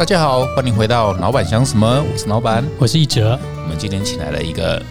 [0.00, 2.66] 大家好，欢迎回到老板想什么，我是老板。
[2.78, 4.82] 我是一哲，我们今天请来了一个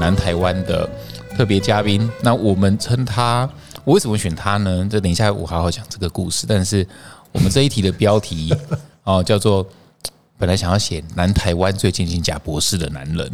[0.00, 0.90] 南台湾的
[1.36, 3.48] 特别嘉宾，那我们称他，
[3.84, 4.84] 我为什么选他呢？
[4.90, 6.44] 这等一下我好好讲这个故事。
[6.44, 6.84] 但是
[7.30, 8.52] 我们这一题的标题
[9.06, 9.64] 哦，叫做
[10.36, 13.30] 本来想要写南台湾最接近贾博士的男人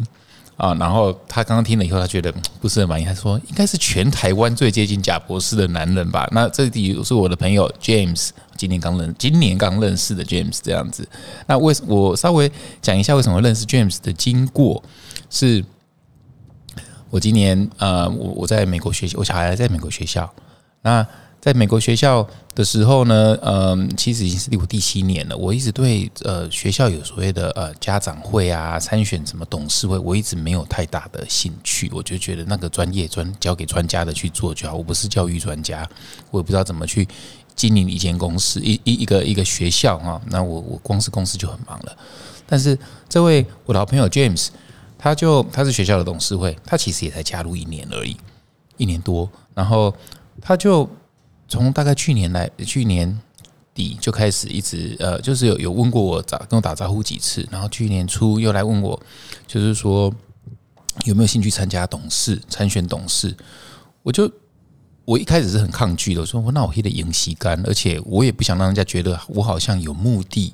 [0.57, 6.29] 啊，然后他刚刚听了以后，他觉得不是很满意，他说应该是全台湾最接近贾博士的男人吧？
[6.33, 8.31] 那这里是我的朋友 James。
[8.57, 11.07] 今年刚认，今年刚认识的 James 这样子。
[11.47, 14.81] 那为什我稍微讲一下为什么认识 James 的经过？
[15.29, 15.65] 是
[17.11, 20.33] 我今年呃，我我在美国学习，我小孩在美国学校。
[20.83, 21.05] 那
[21.45, 25.37] 在美国学校的时候呢，嗯，其实已经是我第七年了。
[25.37, 31.91] 我一直对呃学校有所谓的呃家长会啊，参选什么董事会，我一直没有太大的兴趣。
[31.93, 34.75] 我就觉得那个专业专交给专家的去做就好。
[34.75, 35.87] 我不是教育专家，
[36.31, 37.07] 我也不知道怎么去。
[37.55, 41.97] 经营一间公司，一一一个一个学校啊，那我我光是公司就很忙了。
[42.47, 44.49] 但是这位我的好朋友 James，
[44.99, 48.17] 他就他是学校的董事会，他其实也才加入一年而已，
[48.79, 49.31] 一年多。
[49.55, 49.95] 然后
[50.41, 50.89] 他就
[51.49, 53.21] 从大概去年来，去年
[53.75, 59.01] 底就开始一直呃，就是有有问过我打跟我打招呼几次，然后去年初又来问我，
[59.47, 60.13] 就是说
[61.05, 63.37] 有没有兴趣参加董事参选董事，
[64.03, 64.31] 我就。
[65.07, 70.51] 我一开始是很抗拒的，我说我那我黑的赢吸干，而且我也不想让人家觉得我好像有目的，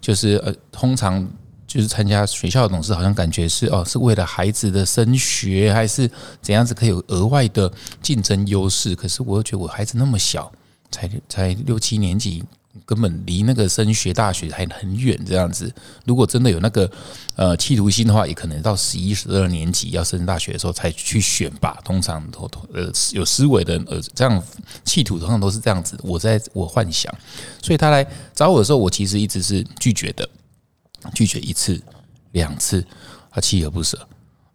[0.00, 1.28] 就是呃，通常
[1.70, 6.10] 就是参加学校的董事，好像感觉是哦，是为了孩子的升学，还是
[6.42, 8.92] 怎样子可以有额外的竞争优势？
[8.96, 10.50] 可是我又觉得我孩子那么小，
[10.90, 12.42] 才才六七年级。
[12.86, 15.72] 根本离那个升学大学还很远，这样子。
[16.06, 16.88] 如果真的有那个
[17.34, 21.80] 呃企图心的话，也可能到十一、十二年级要升大学的时候才去选吧。
[21.84, 24.40] 通常都呃有思维的呃这样
[24.84, 25.98] 企图通常都是这样子。
[26.02, 27.12] 我在我幻想，
[27.60, 30.26] 所以他来找我的时候，我其实一直是拒绝的，
[31.14, 31.80] 拒绝一次、
[32.32, 32.84] 两次，
[33.30, 33.98] 他锲而不舍。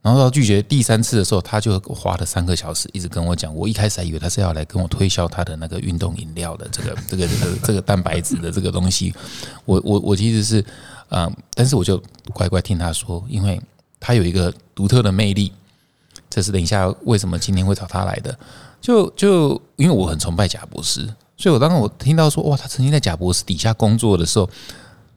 [0.02, 3.52] 然后到拒绝第三次的时候，他就花了三个小时一直跟我讲。
[3.56, 9.12] 我一开始还以为他是要来跟我推销他的那个运动饮料的这个 这个这个这个蛋白质的这个东西。
[9.66, 10.64] 我我我其实是
[11.10, 12.00] 嗯，但是我就
[12.34, 13.60] 乖乖听他说，因为
[14.00, 15.52] 他有一个独特的魅力。
[16.30, 18.38] 这是等一下为什么今天会找他来的？
[18.80, 21.02] 就就因为我很崇拜贾博士，
[21.36, 24.48] 所以我当时我听到说哇，他曾经在贾博士底下工作的时候。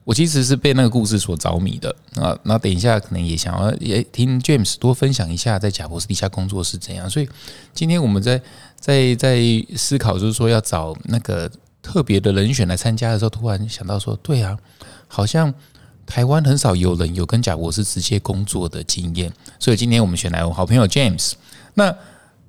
[0.09, 7.07] 我其实是被那个故事所着迷的啊，那等一下可能也想要也听 James 多分享一下在贾博士底下工作是怎样。
[7.07, 7.29] 所以
[7.75, 8.41] 今天我们在
[8.79, 9.39] 在在
[9.77, 11.47] 思考，就是说要找那个
[11.83, 14.57] 特别的人选来参加的时候，突然想到说，对啊，
[15.07, 15.53] 好像
[16.07, 21.33] 台湾很少有人有跟贾博士直接工作的经验，所以今天我们选来我好朋友 James。
[21.75, 21.95] 那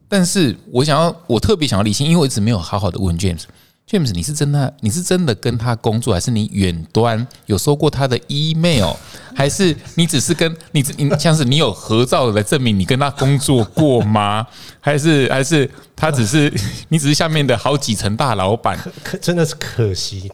[0.09, 3.43] 但是我想要，我特别想要理清，因为我一直没有好好的问 James。
[3.91, 4.73] James，你是真的？
[4.83, 8.95] 你是真的跟他工作，还是你远端有收过他的 email？
[9.35, 14.47] 还是你只是跟你你像是你有合照来证明你跟他工作过吗？
[14.79, 16.53] 还是还是他只是
[16.89, 18.79] 你只是下面的好几层大老板？
[19.03, 20.31] 可真的是可惜，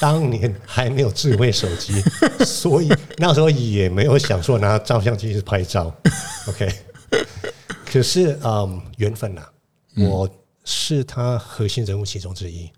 [0.00, 2.02] 当年还没有智慧手机，
[2.44, 5.94] 所以那时候也没有想说拿照相机去拍照。
[6.48, 6.68] OK，
[7.86, 9.42] 可是嗯，缘分呐，
[9.94, 10.28] 我
[10.64, 12.68] 是他核心人物其中之一。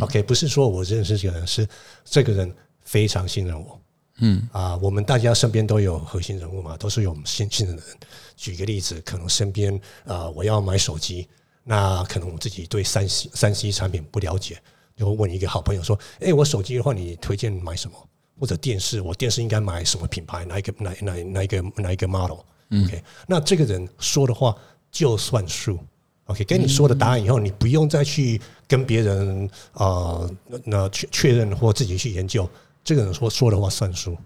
[0.00, 1.68] OK，不是说我认识这个人，是
[2.04, 3.80] 这个人非常信任我。
[4.22, 7.96] 嗯啊，我们大家身边都有核心人物嘛，都是有信信任的人。
[8.36, 11.26] 举个例子，可能身边啊，我要买手机，
[11.64, 14.60] 那可能我自己对三 C 三 C 产品不了解，
[14.94, 17.96] 就会问一个好朋友说：“哎，我手机的话，你推荐买什么？
[18.38, 20.44] 或者电视，我电视应该买什么品牌？
[20.44, 24.54] 哪一个哪哪哪一个哪一个 model？”OK，那这个人说的话
[24.90, 25.78] 就算数。
[26.26, 28.40] OK，跟你说的答案以后，你不用再去
[28.70, 30.30] 跟别人啊
[30.64, 32.48] 那确确认或自己去研究，
[32.84, 34.16] 这个人说说的话算数。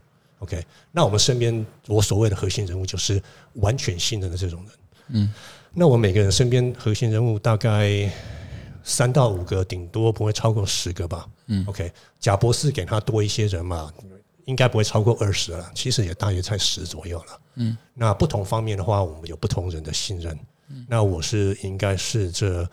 [0.40, 0.62] OK，
[0.92, 3.22] 那我们身边我所谓的核心人物就是
[3.54, 4.72] 完全信任的这种人。
[5.08, 5.32] 嗯，
[5.72, 8.12] 那我每个人身边核心人物大概
[8.82, 11.26] 三到五个，顶多不会超过十个吧。
[11.46, 11.90] 嗯，OK，
[12.20, 13.90] 贾博士给他多一些人嘛，
[14.44, 17.40] 应该不会超过二十了，其实也大约在十左右了。
[17.54, 20.38] 嗯，那不同方面的话，我们有不同人的信任。
[20.88, 22.68] 那我是应该是这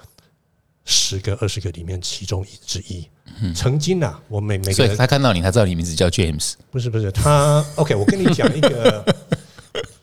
[0.86, 3.08] 十个二十个里面其中一之一。
[3.56, 6.54] 曾经呐，我每每个人他看到你，他知道你名字叫 James。
[6.70, 9.16] 不是不是，他 OK，我跟你讲一个，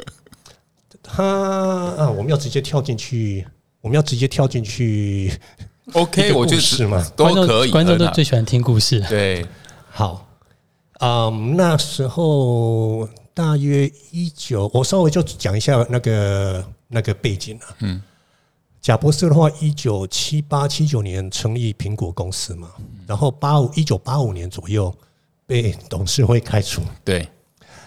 [1.02, 3.46] 他啊，我们要直接跳进去，
[3.80, 5.32] 我们要直接跳进去。
[5.92, 7.70] OK，我就是嘛，都可以。
[7.70, 9.00] 观众都最喜欢听故事。
[9.08, 9.46] 对，
[9.90, 10.26] 好，
[11.00, 16.64] 嗯，那时候大约一九，我稍微就讲一下那个。
[16.90, 18.02] 那个背景啊，嗯，
[18.80, 22.72] 贾博士的话，一九七八七九年成立苹果公司嘛，
[23.06, 24.94] 然后八五一九八五年左右，
[25.46, 27.28] 被董事会开除，对，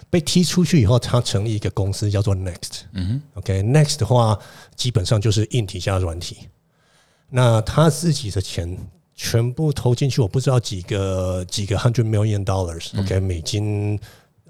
[0.09, 2.81] 被踢出去以后，他成立一个公司叫做 Next。
[2.91, 4.37] 嗯哼，OK，Next 的话
[4.75, 6.37] 基本上就是硬体加软体。
[7.29, 8.77] 那他自己的钱
[9.15, 13.97] 全部投进去，我不知道几个几个 hundred million dollars，OK，、美金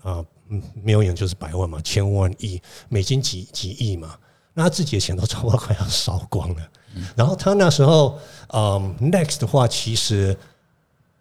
[0.01, 2.59] 啊、嗯 million 就是百万嘛，千万亿
[2.89, 4.17] 美金几几亿嘛，
[4.53, 6.69] 那他自己的钱都差不多快要烧光了。
[7.15, 8.19] 然后他那时候，
[8.49, 10.37] 嗯，Next 的话，其实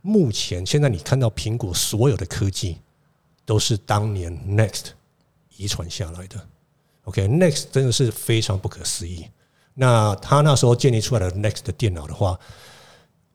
[0.02, 2.78] 目前现在你看到苹果所有的科技
[3.44, 4.86] 都是当年 Next
[5.56, 6.40] 遗传下来的。
[7.04, 9.26] OK，Next、真的是非常不可思议。
[9.74, 12.38] 那他那时候建立出来的 Next 的电脑的话，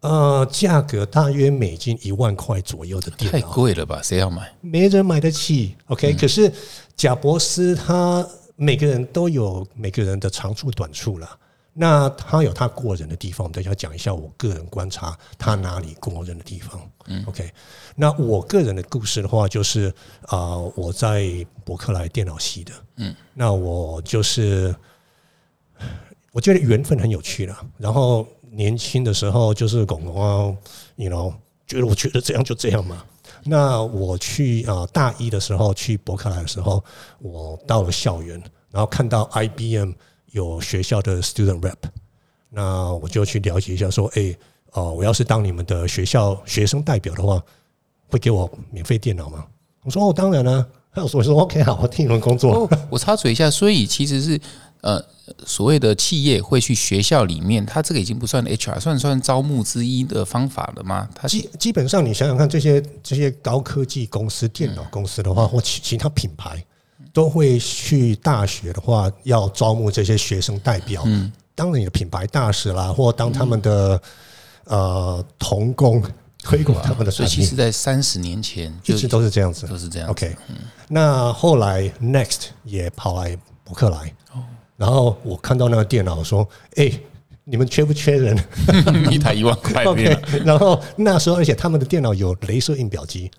[0.02, 4.02] 呃，价格大约美金一万块左右的电脑太脑，贵了吧？
[4.04, 4.54] 谁要买？
[4.60, 5.76] 没人买得起。
[5.88, 6.52] OK，、可是
[6.96, 11.38] 贾博斯他每个人都有每个人的长处短处啦。
[11.78, 16.80] 那他有他过人的地方，我们等一下讲一下我个人观察他哪里过人的地方。
[17.08, 17.52] 嗯 OK，
[17.98, 19.94] 那我个人的故事的话，就是
[20.28, 24.74] 啊、我在伯克莱电脑系的，嗯，那我就是
[26.32, 27.68] 我觉得缘分很有趣了。
[27.78, 30.58] 然后年轻的时候就是拱拱啊
[30.96, 31.34] ，you know，
[31.68, 33.04] 觉得我觉得这样就这样嘛。
[33.48, 36.84] 那我去啊、呃大一的时候去伯克莱的时候，
[37.20, 39.92] 我到了校园，然后看到 IBM
[40.32, 41.76] 有学校的 student rep，
[42.50, 44.36] 那我就去了解一下，说，哎，
[44.74, 47.42] 哦、我要是当你们的学校学生代表的话，
[48.10, 49.46] 会给我免费电脑吗？
[49.84, 52.68] 我说哦，当然了、还 有我说 OK 好，我替你们工作。
[52.90, 54.40] 我插嘴一下，所以其实是
[54.86, 55.04] 呃，
[55.48, 61.10] 所谓的企业会去学校里面，它这个已经不算 HR，算算招募之一的方法了吗？
[61.16, 66.64] 它是基基本上，你想想看，这些这些高科技公司、电脑公司的话，或其其他品牌，
[67.12, 71.34] 都会去大学的话，要招募这些学生代表，嗯。
[71.56, 74.02] 当你的品牌大使啦，或当他们的
[74.66, 76.04] 呃童工，
[76.44, 77.26] 推广 他们的产品。
[77.26, 79.66] 所以其实，，在三十年前就一直都是这样子。
[79.66, 79.78] 都。
[79.78, 80.10] 是这样。
[80.10, 80.36] OK，
[80.90, 84.14] 那后来 Next 也跑来伯克莱，
[84.78, 86.92] 然后我看到那个电脑说：“哎、
[87.44, 88.38] 你们缺不缺人？”
[89.10, 93.32] 一台一万块的 OK，电脑，然后那时候，而且他们的电脑有镭射印表机，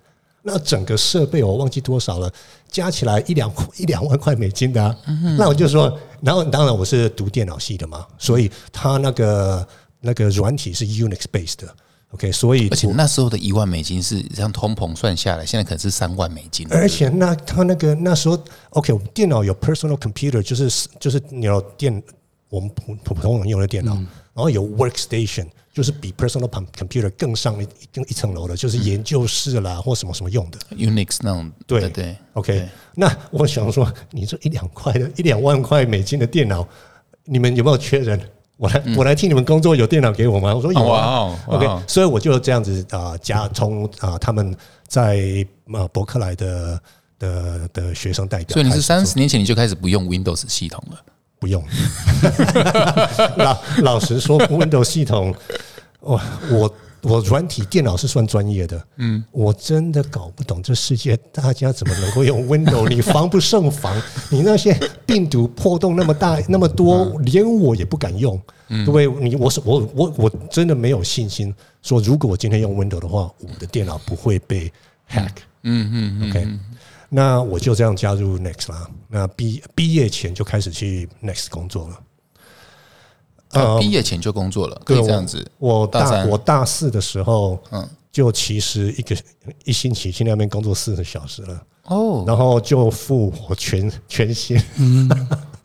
[0.43, 2.31] 那整个设备我忘记多少了，
[2.69, 4.95] 加起来一两一两万块美金的、啊。
[5.37, 9.67] 那我就说，然后当然我是读电脑系的嘛，所以他那个
[10.01, 11.75] 那个软体是 Unix based 的。
[12.11, 16.65] OK，所以而且那时候的一万美金是这样通膨算下来，现在可能是三万美金。
[16.71, 22.01] 而且那他那个那时候，OK，我们电脑有 personal computer，就是就是你要电
[22.49, 30.57] 我们普普通人用的电脑，然后有 workstation，就是比 personal com- computer 更上一更一层楼的，就是研究室啦或什么什么用的。
[30.77, 36.65] Unix 那种，对对对 OK，那我想说，你这一两块的一两万块美金的电脑，
[37.25, 38.17] 你们有没有缺人？
[38.57, 40.53] 我来，我来替你们工作，有电脑给我吗？
[40.53, 41.33] 我说有啊。
[41.45, 44.55] OK，哦所以我就这样子啊，加从啊他们
[44.87, 46.81] 在啊伯克莱的
[47.19, 50.97] 的的学生代表所以你是三十年前你就开始不用 Windows 系统了。
[51.39, 51.63] 不用。
[53.37, 55.35] 老老实说，Windows 系统，
[55.99, 56.19] 我
[56.49, 63.95] 我我软体电脑是算专业的，嗯，我真的搞不懂这世界大家怎么能够用 Windows，你防不胜防，
[64.29, 69.07] 你那些病毒破洞那么大那么多，连我也不敢用，对不对？
[69.07, 74.71] 你我是我我我真的没有信心说，如果我今天用 Windows 的话，我的电脑不会被
[75.09, 75.31] hack。
[75.63, 76.47] 嗯嗯嗯 OK，
[77.09, 78.89] 那我就这样加入 Next 啦。
[79.07, 81.99] 那毕毕业前就开始去 Next 工作了。
[83.51, 85.45] 啊毕业前就工作了，可以这样子。
[85.57, 89.15] 我大我大四的时候，嗯就其实一个
[89.63, 94.59] 一星期去那边工作四十小时了，哦，然后就付我全全薪。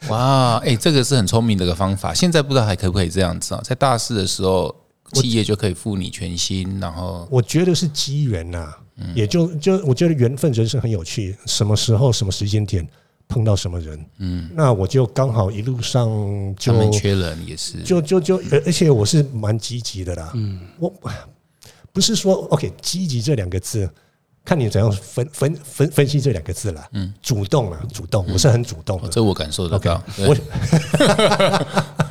[0.09, 2.13] 哇，哎、这个是很聪明的一个方法。
[2.13, 3.61] 现在不知道还可不可以这样子啊？
[3.65, 4.75] 在大四的时候，
[5.13, 8.75] 企业就可以付你全薪，然后我觉得是机缘呐，
[9.15, 12.87] 也就就我觉得缘分人生很有趣，什么时候什么时间点
[13.33, 16.07] 碰到什么人，嗯，那我就刚好一路上
[16.59, 17.83] 就他们缺人也是。
[17.83, 20.31] 就就就，而而且我是蛮积极的啦。
[20.35, 20.93] 嗯，我
[21.93, 23.89] 不是说 OK 积极这两个字，
[24.45, 26.85] 看你怎样分分分分析这两个字了。
[26.93, 29.09] 嗯，主动啊，主动，我是很主动的。
[29.09, 30.43] 这我感受得到 OK，我对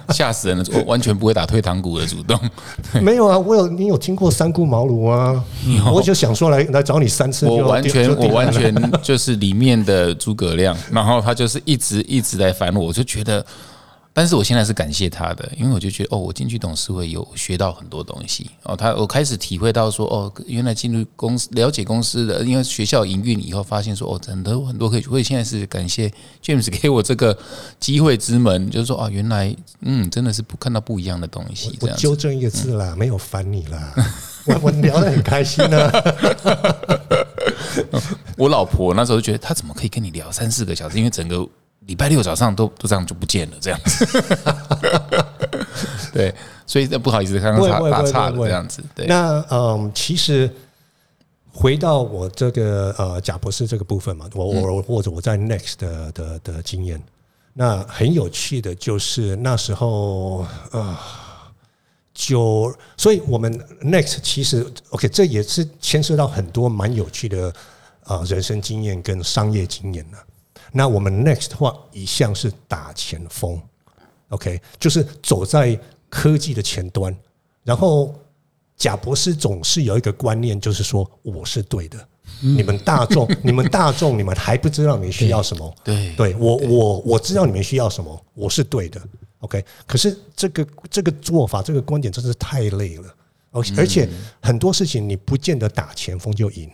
[0.13, 0.65] 吓死人了！
[0.73, 2.38] 我完全不会打退堂鼓的主动。
[3.01, 5.43] 没有啊，我有你有听过三顾茅庐啊？
[5.93, 13.45] 我就想说来来找你三次，我完全我完全就是里面的诸葛亮，然后他就是一直一直在烦我，我就觉得，
[14.13, 18.51] 但是我现在是感谢他的，因为我就觉得哦，我进去董事会有学到很多东西。
[18.63, 26.11] 哦，他我开始体会到说哦，原来进入公司了解公司的，因为学校营运以后发现说哦，真的有很多可以，所以现在是感谢
[26.43, 27.37] James 给我这个
[27.79, 33.93] 机会之门，就是说哦，原来嗯，真的是不看到不一样的东西，这我样纠正一个字啦，没有烦你啦，
[34.45, 35.91] 我我聊得很开心啊。
[38.37, 41.47] 我老婆那时候觉得她怎么可以跟你聊三四个小时，因为整个
[41.88, 44.05] 礼拜六早上都都这样就不见了，这样子。
[46.13, 46.33] 对，
[46.65, 48.83] 所以不好意思，刚刚打不会不会打岔了这样子。
[48.95, 50.50] 对，那嗯，其实
[51.51, 57.01] 回到我这个呃贾博士这个部分嘛，我我或者我在 Next 的的的经验，
[57.53, 60.97] 那很有趣的就是那时候呃。
[62.13, 67.51] 就，所以我们 Next 其实 OK，这也是牵涉到很多蛮有趣的
[68.03, 70.17] 呃人生经验跟商业经验的。
[70.71, 73.61] 那我们 Next 的话，一向是打前锋
[74.29, 77.15] ，OK，就是走在科技的前端。
[77.63, 78.15] 然后
[78.75, 82.07] 贾博士总是有一个观念，就是说我是对的，
[82.39, 85.75] 你们大众， 你们大众，你们还不知道你们需要什么。
[85.83, 88.99] 对对我我我知道你们需要什么，我是对的
[89.39, 89.63] ，OK。
[89.85, 93.15] 可是这个这个做法，这个观点真是太累了，
[93.51, 94.09] 而且而且
[94.41, 96.67] 很多事情你不见得打前锋就赢，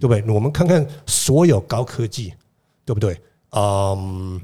[0.00, 0.22] 对不对？
[0.34, 2.34] 我们看看所有高科技，
[2.84, 3.18] 对不对？
[3.58, 4.40] 嗯，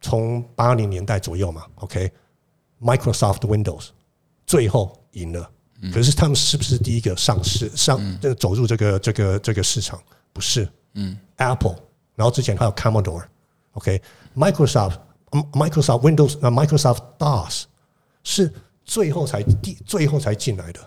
[0.00, 3.90] 从八零年代左右嘛，OK，Microsoft Windows
[4.44, 5.48] 最后赢了，
[5.92, 10.02] 可是他们是不是第一个上市上这个走入这个这个这个市场？
[10.32, 11.76] 不是，嗯，Apple，
[12.16, 14.96] 然后之前还有 Commodore，OK，Microsoft、
[15.52, 17.64] Microsoft Windows 那 Microsoft DOS
[18.24, 18.52] 是
[18.84, 20.80] 最后才第最后才进来的，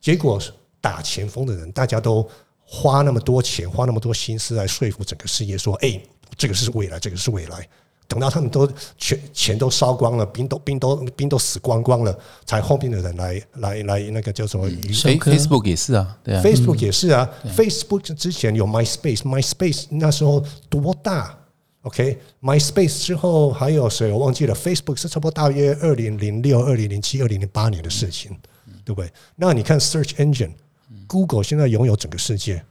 [0.00, 2.28] 结果是打前锋的人，大家都
[2.64, 6.00] 花那么多钱，花那么多心思来说服整个世界说，哎，
[6.36, 7.68] 这个是未来，这个是未来。
[8.08, 21.38] 等到他们都钱钱都烧光了，兵都兵都兵都死光光了，才后面的人来来来那个叫什么？Facebook 也是啊，对啊，Facebook 也是啊，Facebook 之前有 MySpace，MySpace 那时候多大
[21.82, 24.12] ？OK，MySpace 之后还有谁？
[24.12, 24.54] 我忘记了。
[24.54, 28.36] Facebook 是差不多大约二零零六、二零零七、二零零八年的事情，
[28.84, 29.10] 对不对？
[29.36, 32.62] 那你看 Search Engine，Google 现在拥有整个世界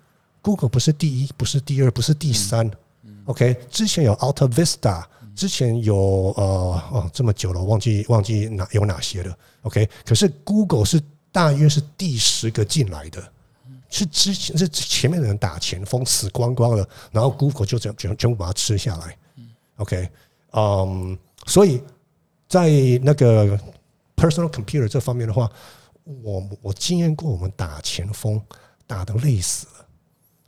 [0.44, 2.70] ，Google 不是第一，不是第二，不是第三。
[3.26, 5.04] OK，之前有 Alta Vista，
[5.36, 9.38] 之前有呃哦这么久了，忘记忘记哪有哪些了。
[9.64, 13.24] OK，可是 Google 是大约是第十个进来的，
[13.90, 19.18] 是之前是前面的人打前锋死光光了，然后 Google 就这样全全部把它吃下来。
[19.78, 20.10] OK，
[20.54, 21.18] 嗯，
[21.48, 21.82] 所以
[22.48, 22.70] 在
[23.02, 23.58] 那个
[24.16, 25.50] personal computer 这方面的话，
[26.04, 28.40] 我我经验过我们打前锋
[28.86, 29.68] 打的累死。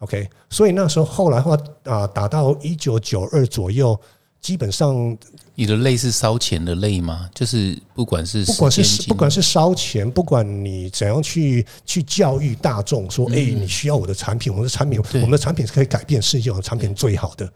[0.03, 3.97] OK，所以那时候后来的话啊，打到一九九二左右，
[4.41, 5.17] 基本上
[5.55, 7.29] 你的累是烧钱的累吗？
[7.33, 17.49] 就是不管是不管是不管是烧钱，不管你怎样去去教育大众说，哎、你需要我的产品，我们的产品，我们的产品是可以改变世界，我的产品最好的。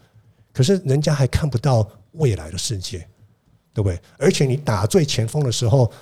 [0.50, 3.06] 可是人家还看不到未来的世界，
[3.74, 4.00] 对不对？
[4.16, 5.92] 而且你打最前锋的时候，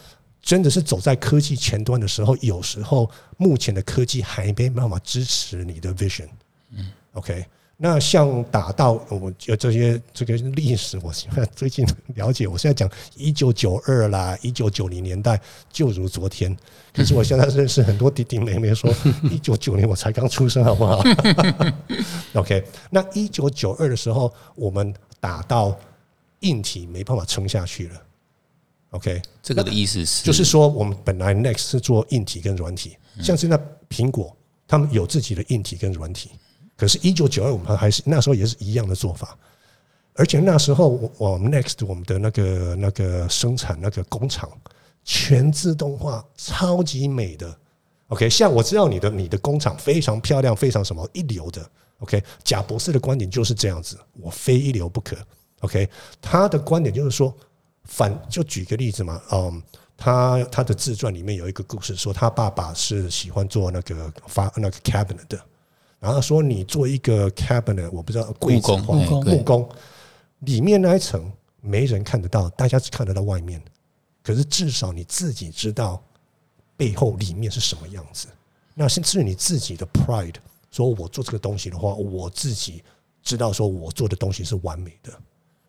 [0.46, 6.28] 真的是走在科技前端的时候，有时候目前的科技还没办法支持你的 vision。
[6.70, 7.44] 嗯，OK。
[7.78, 11.84] 那像打到我有这些这个历史，我现在最近
[12.14, 15.38] 了解，我现在讲一九九二啦，一九九零年代
[15.70, 16.56] 就如昨天。
[16.94, 18.90] 可是我现在认识很多弟弟妹妹说，
[19.30, 21.02] 一九九零我才刚出生，好不好？
[22.34, 25.76] OK，那一九九二的时候，我们打到
[26.40, 28.02] 硬体没办法撑下去了。
[28.96, 33.60] OK，这个的意思是，就是说，我们本来 Next 是做硬体跟软体，像现在
[33.90, 34.34] 苹果
[34.66, 36.30] 他们有自己的硬体跟软体，
[36.76, 39.36] 可是，一九九二我们还是那时候也是一样的做法，
[40.14, 44.50] 而且那时候我我们 Next 我们的那个那个生产那个工厂
[45.04, 47.54] 全自动化，超级美的。
[48.08, 51.68] OK，像我知道你的你的工厂非常漂亮，非常什么一流的。
[51.98, 55.16] OK，贾博士的观点就是这样子，我非一流不可。
[55.60, 55.88] OK，
[56.20, 57.34] 他的观点就是说，
[57.86, 59.62] 反就举个例子嘛，嗯，
[59.96, 65.40] 他他的自传里面有一个故事，说他爸爸是喜欢做那个发那个 cabinet 的，
[65.98, 68.82] 然后说你做一个 cabinet，我不知道木工
[69.24, 69.68] 木工
[70.40, 73.62] 里面那一层没人看得到，大家只看得到外面，
[74.22, 76.02] 可是至少你自己知道
[76.76, 78.28] 背后里面是什么样子，
[78.74, 80.34] 那甚至你自己的 pride。
[80.72, 82.84] 说我做这个东西的话，我自己
[83.22, 85.10] 知道说我做的东西是完美的。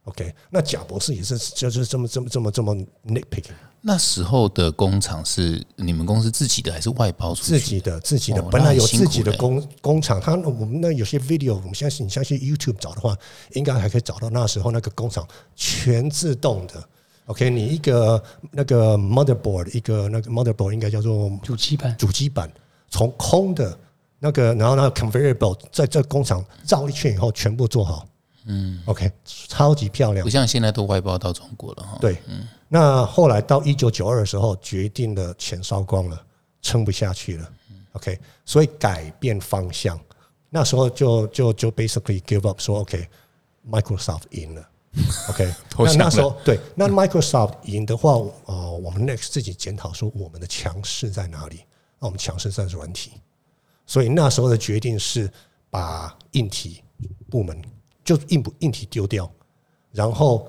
[0.07, 2.73] OK，那贾博士也是就是这么这么这么这么
[3.05, 7.51] nitpicking，那时候的工厂是你们公司自己的还是外包出去？
[7.51, 13.13] 自己的自己的哦本来有自己的嘞工工厂，他我们那有些 video，我们相信你相信 YouTube 找的话，
[13.51, 16.81] 应该还可以找到那时候那个工厂全自动的。
[17.25, 22.49] OK，你一个那个 motherboard，一个那个 motherboard 应该叫做主机板主机板，
[22.89, 23.77] 从空的
[24.19, 28.07] 那个，然后那个 conveyor belt 在这工厂绕一圈以后全部做好。
[28.47, 30.29] 嗯，OK，超级漂亮不。
[30.29, 31.97] 像现在都外包到中国了哈。
[32.01, 36.21] 对，嗯那后来到一九九二的时候，决定了钱烧光了，
[36.61, 37.49] 撑不下去了。
[37.93, 39.99] OK，所以改变方向，
[40.49, 44.69] 那时候就就就 basically give up 说 OK，Microsoft 赢了。
[45.29, 48.13] OK，那那时候对，那 Microsoft 赢的话，
[48.45, 51.61] 呃，我们 Next 自己检讨说我们的强势在哪里？
[51.99, 53.11] 那我们强势在软体，
[53.85, 55.31] 所以那时候的决定是
[55.69, 56.83] 把硬体
[57.29, 57.61] 部门
[58.07, 59.29] 就硬不硬体丢掉，
[59.91, 60.47] 然后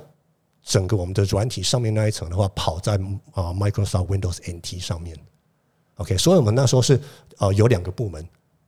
[0.63, 2.93] 整个我们的软体上面那一层的话，跑在
[3.33, 5.19] 啊、Microsoft Windows NT 上面。
[5.97, 7.01] OK，所以我们那时候是
[7.39, 8.25] 呃有两个部门，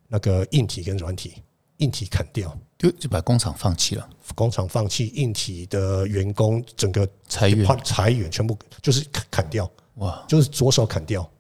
[0.09, 1.35] 那个硬体跟软体，
[1.77, 7.65] 硬体砍掉，就就把工厂放弃了，工厂放弃，硬体的员工整个裁员。
[7.85, 8.29] 裁员。
[8.29, 11.31] 全部就是砍砍掉，哇，就是左手砍掉，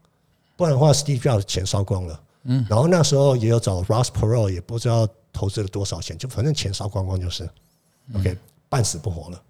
[0.56, 2.22] 不然的话，Steve Jobs 钱烧光了。
[2.44, 7.48] 嗯，然后那时候也有找 Ross Perot，也不知道投资了多少钱，就反正钱烧光光就是、
[8.14, 8.36] OK，
[8.68, 9.42] 半死不活了。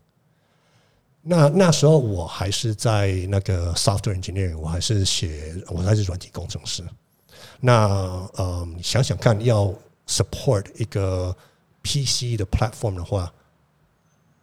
[1.23, 6.83] 那那时候我还是在那个 software engineering，我还是写，我还是软体工程师。
[7.61, 7.87] 那
[8.35, 9.75] 呃，想想看，要
[10.07, 11.37] support 一个
[11.83, 13.31] PC 的 platform 的话，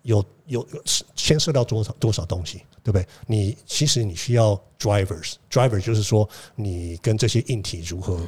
[0.04, 0.68] 有有
[1.16, 3.08] 牵涉到多少多少东西，对不对？
[3.26, 8.22] 你其实你需要 drivers，driver 就是说你跟这些硬体如何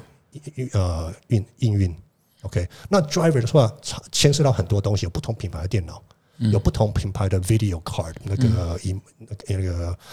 [0.73, 1.95] 呃运应运。
[2.43, 3.71] OK，那 driver 的话
[4.11, 6.01] 牵涉到很多东西，有不同品牌的电脑，
[6.37, 9.71] 有不同品牌的 video card 那个音那个那个，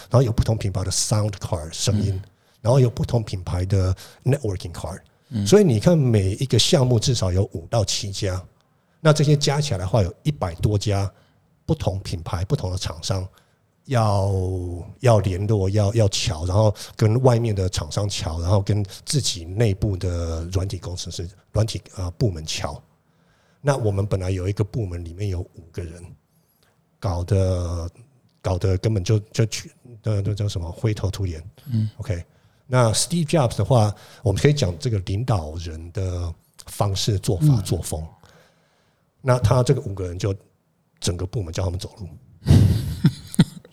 [0.09, 2.21] 然后有不同品牌的 sound card 声音，
[2.59, 4.99] 然后有不同品牌的 networking card。
[5.45, 8.41] 所以你看每一个项目至少有五到七家，
[9.01, 11.09] 那这些加起来的话有一百多家
[11.65, 13.27] 不同品牌、不同的厂商
[13.87, 14.31] 要
[15.01, 22.81] 要联络、要要瞧，然后跟外面的厂商瞧，然后跟自己内部的软体工程师、软体呃部门瞧。
[23.59, 26.01] 那我们本来有一个部门里面有五个人，
[26.99, 27.89] 搞得
[28.41, 29.71] 搞得根本就就去
[30.03, 31.43] 那那叫什么灰头土脸。
[31.65, 32.23] 嗯，OK。
[32.65, 36.33] 那 Steve Jobs 的话，我们可以讲这个领导人的
[36.67, 38.05] 方式、做法、作风。
[39.21, 40.35] 那他这个五个人就
[40.99, 42.07] 整个部门叫他们走路，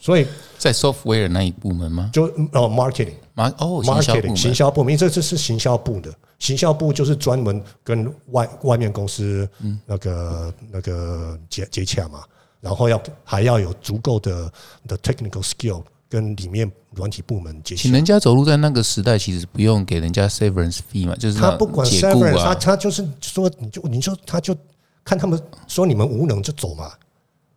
[0.05, 0.27] 所以
[0.59, 2.11] 在 software 那一部门吗？
[2.12, 4.37] 就哦 marketing 马哦，marketing 门。
[4.37, 9.49] 行销部门，因为这这是行销部的，行销部就是专门跟外外面公司
[9.87, 12.23] 那个那个接接洽嘛，
[12.61, 14.53] 然后要还要有足够的
[14.87, 17.85] 的 technical skill 跟里面软体部门接洽。
[17.85, 17.93] 请。
[17.93, 24.55] 人家走路在那个时代，其实不用给人家 severance fee 嘛，就是那他不管解雇 severance，他啊，他就是说你就你就他就
[25.03, 26.93] 看他们说你们无能就走嘛，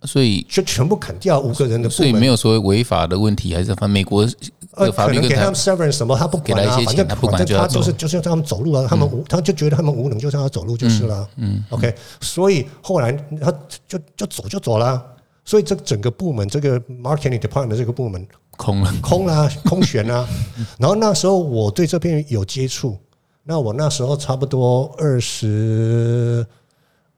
[0.08, 2.14] 所以就全部砍掉五个人的部所以。
[2.14, 4.28] 没有所谓违法的问题，还是反正美国
[4.72, 11.28] 呃，可能给他们 severance 什么，他不管啊，反正他不管反正他就是就是让他们走路啊，他们无他就觉得他们无能，就让他走路就是了。
[11.36, 13.52] 嗯，OK，所以后来他
[13.88, 15.04] 就就走就走了，
[15.44, 20.28] 所以这整个部门这个 marketing department 这个部门空了，空啦、空悬啦。
[20.78, 22.96] 然后那时候我对这边有接触，
[23.44, 26.46] 那我那时候差不多二十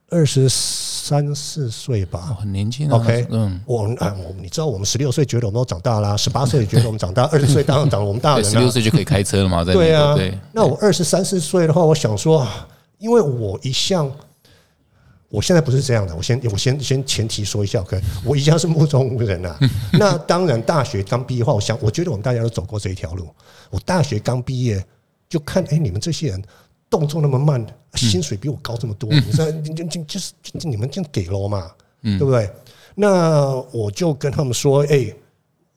[0.10, 2.30] 二十三四岁吧。
[2.32, 8.70] 哦很年轻啊 OK，嗯，我啊，我你知道我们十六岁觉得我们都长大啦，十八岁觉得我们长大， 二十岁当然长我们大对，人十六。
[8.70, 12.68] 岁就可以开车了嘛，在对啊，对，，那我二十三四岁的话，我想说，啊
[12.98, 14.12] 因为我一向，
[15.30, 19.58] 我现在不是这样的，我先我先先前提说一下，OK，我一向是目中无人啊。
[19.94, 23.30] 那当然，大学刚毕业的话，我想，我觉得我们大家都走过这一条路。
[23.70, 24.84] 我大学刚毕业
[25.30, 26.44] 就看，哎，你们这些人
[26.90, 31.72] 动作那么慢，薪水比我高这么多，你知道，就就就是就你们这样给了嘛，
[32.02, 32.50] 对不对？
[32.96, 35.14] 那我就跟他们说，哎，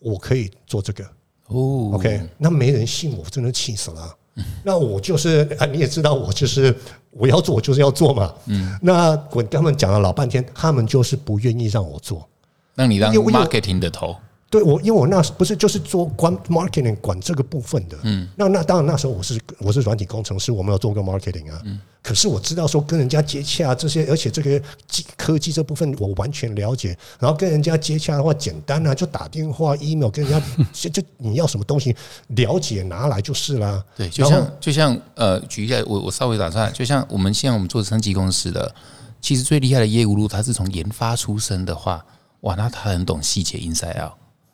[0.01, 1.05] 我可以做这个，
[1.47, 1.93] 哦。
[1.95, 4.17] OK，那没人信我，真的气死了。
[4.65, 6.75] 那我就是啊，你也知道，我就是
[7.11, 8.35] 我要做，我就是要做嘛。
[8.47, 12.27] 嗯，那我跟他们讲了老半天，他们就是不愿意让我做。
[12.75, 14.17] 让你当因为因为 marketing 的头，
[14.53, 38.75] 对我，因为我那时不是就是做管 marketing 管这个部分的，嗯，那那当然那时候我是我是软体工程师，我没有做过 marketing 啊，嗯，可是我知道说跟人家接洽这些，而且这个技科技这部分我完全了解，然后跟人家接洽的话简单啊，就打电话、email 跟人家 就就你要什么东西了解拿来就是啦，对，就像就像呃，举一下，我我稍微打岔，就像我们现在我们做升级公司的，
[39.23, 42.05] 其实最厉害的业务路，他是从研发出身的话，
[42.41, 44.13] 哇，那他很懂细节 inside out。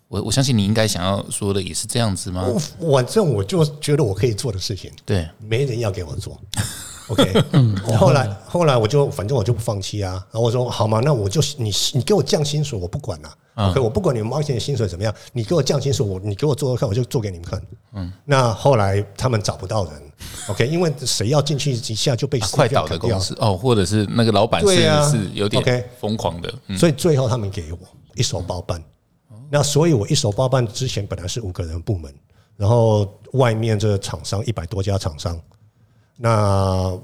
[0.08, 2.46] 我我相信你应该想要说的也是这样子吗？
[2.78, 6.38] 我反正我就觉得我可以做的事情，对，没人要给我做。
[7.08, 7.42] OK，
[7.96, 13.34] 后来后来我就反正我就不放弃啊，然后我说好嘛，那我就你你给我降薪水，我不管了。
[13.54, 17.62] OK，我不管你们 marketing 的薪水怎么样，你给我降薪水，我你给我做做看，我就做给你们看。
[17.94, 19.94] 嗯，那后来他们找不到人
[20.48, 24.74] ，OK，因为谁要进去一下就被啊快倒的公司哦，或者是那个老板是、
[25.10, 27.78] 是有 OK 点疯狂的，嗯，所以最后他们给我
[28.16, 28.82] 一手包办。
[29.50, 32.14] 那所以我一手包办之前本来是五个人部门，
[32.56, 35.40] 然后外面这个厂商一百多家厂商，
[36.16, 36.98] 那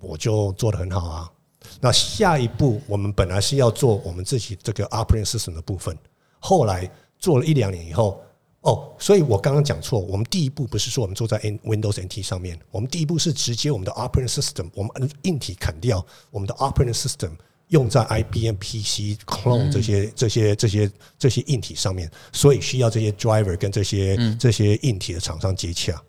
[0.00, 1.32] 我就做得很好啊。
[1.80, 5.96] 那下一步我们本来是要做我们自己这个 operating system 的部分，
[6.38, 8.20] 后来做了一两年以后，
[8.60, 17.30] 哦，所以我刚刚讲错，我们第一步不是说我们做在 Windows NT 上面，我们第一步是直接我们的 operating system，我们硬体砍掉，我们的 operating system
[17.68, 26.00] 用在 IBM PC clone 这些这些这些这些硬体上面，所以需要这些 driver 跟这些这些硬体的厂商接洽。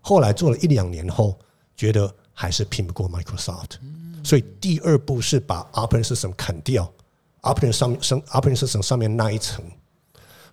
[0.00, 1.38] 后来做了一两年后，
[1.76, 3.72] 觉得还是拼不过 Microsoft。
[4.22, 6.92] 所以第二步是把 operating system 砍掉
[7.42, 9.64] ，operating 上面上 operating system 上面那一层。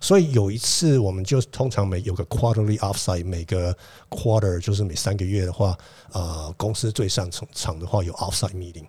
[0.00, 3.76] 所以有一次，我们就通常每有个 quarterly offsite，每个
[4.08, 5.76] quarter 就是每三个月的话，
[6.12, 8.86] 呃，公司最上层场的话有 offsite meeting。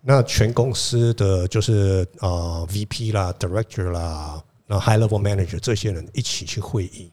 [0.00, 7.10] 那全公司的就是呃 VP 啦、director 啦、那 high level manager 这些人一起去会议。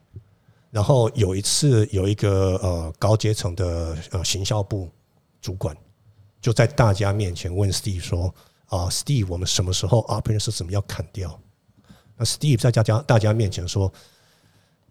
[0.72, 4.90] 然后有一次有一个呃高阶层的呃行销部
[5.42, 5.76] 主管。
[6.42, 8.32] 就在大家面前问 Steve 说
[8.70, 11.40] ：“啊，Steve，我们什么时候 operating system 要砍掉？”
[12.16, 13.92] 那 Steve 在大家大家面前说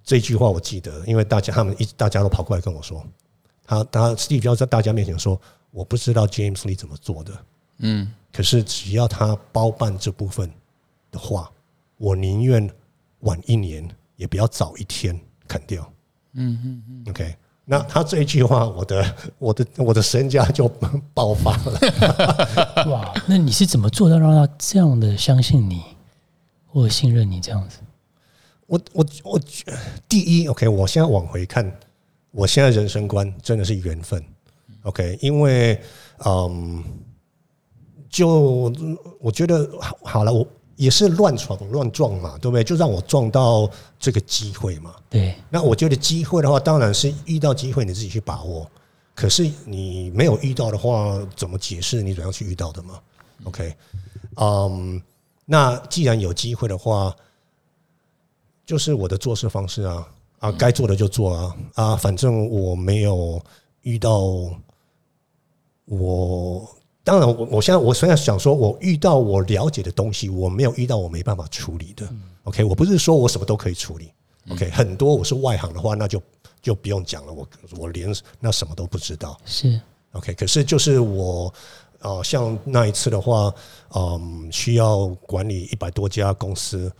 [0.03, 3.07] 这句话，我记得，因为大家他们一大家都跑过来跟我说，
[3.65, 7.33] 他他 Steve 要在大家面前说：“我不知道 James Lee 怎么做的，
[7.79, 10.51] 嗯，可是只要他包办这部分
[11.11, 11.51] 的话，
[11.97, 12.69] 我宁愿
[13.21, 15.91] 晚一年，也不要早一天砍掉。”
[16.35, 17.37] 嗯嗯嗯，OK。
[17.67, 20.69] 那他这一句话，我的 我的我的身家就
[21.15, 22.85] 爆发了。
[22.91, 23.15] 哇！
[23.27, 25.83] 那你是怎么做到让他这样的相信你，
[26.67, 27.79] 或者信任你这样子？
[28.67, 29.41] 我我我
[30.09, 31.71] 第一，OK，我现在往回看，
[32.33, 34.23] 我现在人生观真的是缘分。
[34.83, 35.81] OK，因为
[36.27, 36.85] 嗯，
[38.15, 38.73] 就
[39.19, 40.47] 我觉得好好了，我。
[40.77, 42.65] 也是乱闯乱撞嘛，对不对？
[42.65, 44.97] 就让我撞到这个机会嘛。
[45.09, 45.33] 对。
[45.49, 48.69] 那我觉得机会的话，当然是遇到机会你自己去把握。
[49.15, 52.99] 可是你没有遇到的话，怎么解释你怎样去遇到的嘛
[53.45, 53.73] ？OK，
[54.35, 55.01] 嗯，
[55.45, 57.15] 那既然有机会的话，
[58.67, 60.09] 就是我的做事方式啊
[60.41, 63.41] 啊，该做的就做啊啊，反正我没有
[63.83, 64.19] 遇到
[65.85, 66.69] 我。
[67.05, 72.09] 当然，我我现在我虽然想说，我遇到我了解的东西，我没有遇到我没办法处理的。
[72.45, 74.11] OK，我不是说我什么都可以处理。
[74.49, 76.21] OK，很多我是外行的话，那就
[76.63, 77.33] 就不用讲了。
[77.33, 78.09] 我我连
[78.41, 79.39] 那什么都不知道。
[79.45, 79.79] 是
[80.13, 81.53] OK，可是就是我
[82.01, 83.53] 呃，像那一次的话，
[83.95, 86.91] 嗯，需要管理一百多家公司，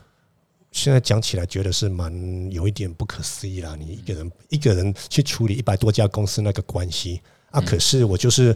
[0.71, 2.13] 现在讲起来觉得是蛮
[2.53, 3.75] 有一点不可思议啦。
[3.75, 8.55] 你一个人一个人去处理一百多家公司那个关系啊，可是我就是。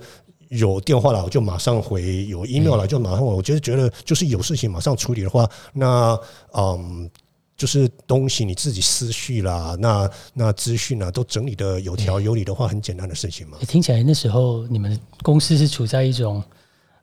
[0.48, 3.26] 有电话了，我就马上回；有 email 了，就马上回。
[3.26, 6.18] 我觉得觉得就是有事情马上处理的话，那
[6.52, 7.10] 嗯，
[7.56, 13.58] 就是东西你自己思绪啦，那那资讯啊，都整理的有条有理的话，很简单的事情嘛。
[13.66, 16.42] 听起来那时候你们公司是处在一种。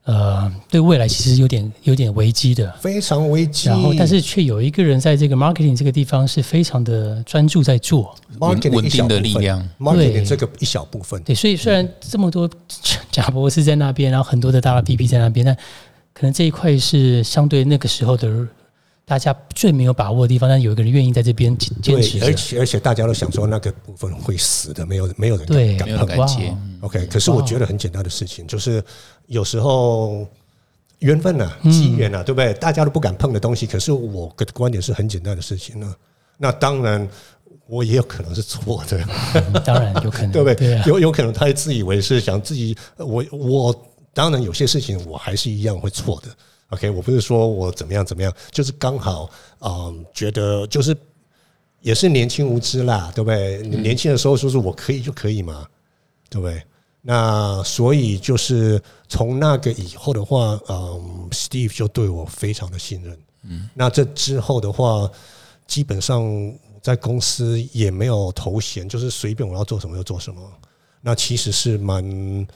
[0.06, 3.70] 呃，对未来其实有点有点危机的，非常危机。
[3.70, 11.22] 然后，但是却有一个人在这个 marketing 这个地方是非常的专注在做，marketing 稳定的力量，marketing 这个一小部分。
[11.24, 12.50] 对，所以虽然这么多
[13.12, 15.56] 贾博士在那边，然后很多的大 PP 在那边，但
[16.14, 18.48] 可能这一块是相对那个时候的。
[19.06, 22.24] 大家最没有把握的地方，但有一个人愿意在这边坚持。
[22.26, 25.46] 而且而且大家都想说那个部分会死的，没有没有人
[25.78, 26.52] 敢敢敢接。
[26.82, 28.84] OK，可是我觉得很简单的事情，就是
[29.28, 30.28] 有时候
[31.00, 32.52] 缘分呐，机缘呐，对不对？
[32.56, 35.96] 大家都不敢碰的东西，可是我的观点是很简单的事情呢。
[36.38, 37.08] 那当然，
[37.68, 39.00] 我也有可能是错的，
[39.64, 40.82] 当然有可能， 对不对？
[40.88, 46.30] 有有可能他自以为是，想自己我我当然有些事情我还是一样会错的。
[46.70, 50.98] OK，我不是说我怎么样怎么样，就是刚好啊，觉得就是
[51.82, 53.62] 也是年轻无知啦，对不对？
[53.68, 55.68] 年轻的时候说是我可以就可以嘛，
[56.28, 56.62] 对不对？
[57.02, 63.18] 那所以就是从那个以后的话，嗯，Steve 就对我非常的信任。
[63.44, 65.08] 嗯，那这之后的话，
[65.68, 66.26] 基本上
[66.82, 70.42] 在公司也没有头衔，就是随便我要做什么就做什么。
[71.00, 72.48] 那其实是蛮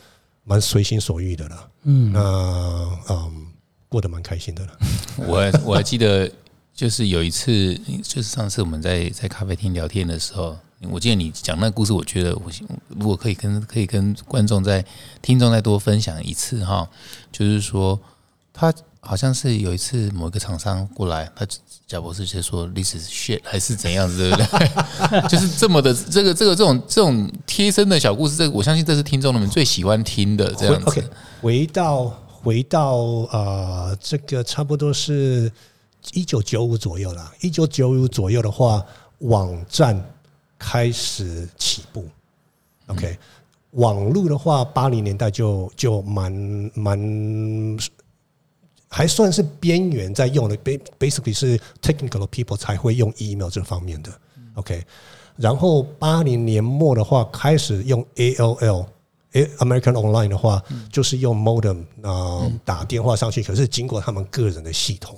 [0.43, 1.69] 蛮随心所欲的了。
[1.83, 3.45] 嗯，那嗯。
[3.89, 4.71] 过得蛮开心的了。
[5.27, 6.31] 我我还记得，
[6.73, 10.55] 就是有一次，就是上次我们在在咖啡厅聊天的时候，
[10.89, 12.43] 我记得你讲那个故事，我觉得我
[12.87, 14.85] 如果可以跟可以跟观众在
[15.21, 16.87] 听众再多分享一次哈，
[17.31, 17.99] 就是说
[18.53, 18.71] 他
[19.01, 21.45] 好像是有一次某一个厂商过来，他
[21.87, 24.57] 贾博士就说 “this is shit” 还是怎样子，对不
[25.17, 25.21] 对？
[25.27, 31.03] 就是这么的这个这个这种这种贴身的小故事，这我相信这是听众们最喜欢听的这样子。
[31.41, 32.15] 回到。
[32.49, 32.97] 回到
[33.29, 35.51] 啊，这个差不多是
[36.13, 37.31] 一九九五左右了。
[37.41, 38.83] 一九九五左右的话，
[39.19, 40.03] 网站
[40.57, 42.07] 开始起步。
[42.87, 43.15] OK，
[43.73, 47.77] 网络的话，八零年代就就蛮蛮
[48.87, 54.11] 还算是边缘在用的，ba basically 是 technical people 才会用 email 这方面的。
[54.55, 54.83] OK，
[55.35, 58.87] 然后八零年末的话，开始用 AOL。
[59.33, 65.15] 诶，American Online 的话，就是用 modem 啊打电话上去，可是经过他们个人的系统。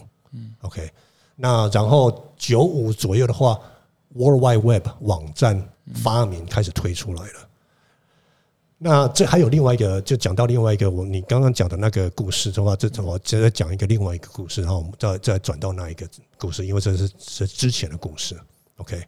[0.64, 0.92] OK，
[1.38, 3.58] 那然后九五左右的话
[4.14, 7.48] ，World Wide Web 网站发明开始推出来了。
[8.78, 16.06] 那这还有另外一个，就讲到另外一个，我你刚刚讲的那个故事的话，这我接着讲一个另外一个故事，然后我们再再转到那一个
[16.38, 18.38] 故事，因为这是是之前的故事。
[18.76, 19.02] OK，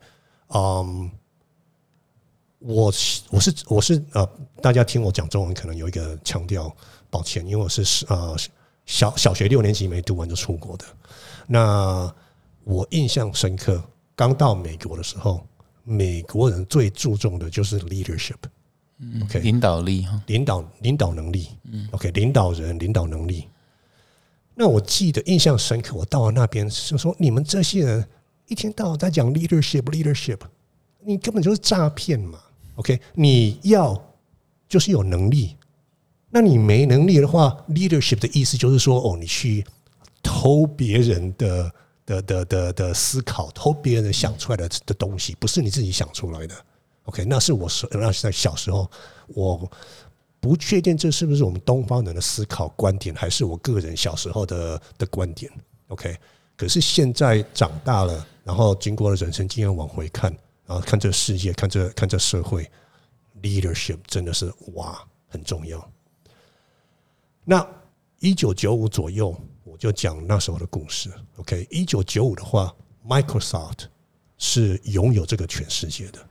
[0.47, 1.11] 嗯。
[2.65, 2.85] 我
[3.29, 4.25] 我是我是呃，
[4.61, 6.73] 大家听我讲中文可能有一个强调，
[7.09, 8.35] 抱歉，因为我是呃
[8.85, 10.85] 小小学六年级没读完就出国的。
[11.45, 12.09] 那
[12.63, 13.83] 我印象深刻，
[14.15, 15.45] 刚到美国的时候，
[15.83, 21.49] 美国人最注重的就是 leadership，OK，领导力哈，领导领导能力
[21.91, 23.49] ，OK，领导人领导能力。
[24.55, 28.07] 那我记得印象深刻，我到了那边就说，你们这些人
[28.47, 30.39] 一天到晚在讲 leadership，leadership，
[31.03, 32.39] 你根本就是诈骗嘛。
[32.75, 34.01] OK，你要
[34.67, 35.55] 就是有能力，
[36.29, 39.63] 那你没能力的话，leadership 的意思就是说，哦，你去
[40.23, 41.71] 偷别人的
[42.05, 46.55] 的的的的思考，偷别人想出来的的东西，不是你自己想出来的。
[47.05, 48.89] OK，那是我是那是在小时候，
[49.27, 49.69] 我
[50.39, 55.51] 不确定这是不是我们东方人的思考观点，还是我个人小时候的的观点。
[55.89, 56.17] OK，
[56.57, 60.35] 可是现在长大了，然后经过了人生经验往回看。
[60.65, 62.69] 然后看这个世界，看这看这社会
[63.41, 64.97] ，leadership 真的是哇
[65.27, 65.91] 很重要。
[67.43, 67.67] 那
[68.19, 71.11] 一九九五左右，我就讲那时候的故事。
[71.35, 72.73] OK，一九九五的话
[73.05, 73.87] ，Microsoft
[74.37, 76.25] 是拥有这个全世界的。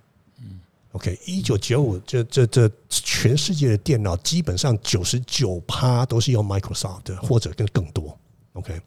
[0.93, 8.19] ，OK，一九九五这这这全世界的电脑基本上九十九趴都是用 Microsoft，或者更更多。
[8.55, 8.81] OK，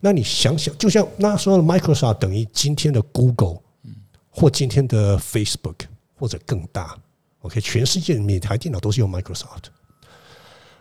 [0.00, 3.63] 那你想想，就像那时候的 Microsoft 等于今天的 Google。
[4.36, 5.86] 或今天的 Facebook，
[6.18, 6.98] 或者更大
[7.42, 9.66] ，OK，全世界每台电脑都是用 Microsoft。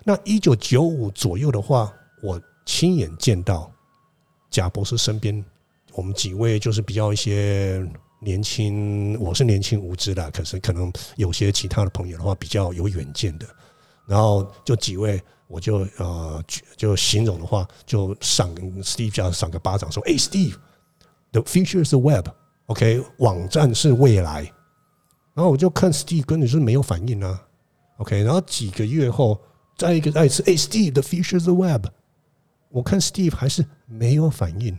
[0.03, 3.71] 那一九九五左右的话，我亲眼见到
[4.49, 5.45] 贾博士身边，
[5.91, 7.87] 我们几位就是比较一些
[8.19, 13.45] 年轻，我是年轻无知的，可是可能有些其他的朋友的话比较有远见的，
[14.07, 16.43] 然后就几位，我就呃
[16.75, 22.27] 就形容的话，就赏 Steve 叫赏个巴掌，说：“哎，Steve，the future is the web。”
[22.73, 24.41] OK，网站是未来，
[25.35, 27.39] 然后我就看 Steve 跟你说没有反应啊。
[27.97, 29.39] OK，然后几个月后
[29.77, 31.85] 再一个再一次，哎，Steve，the future is the web。
[32.71, 34.75] 我看 Steve 还是没有反应。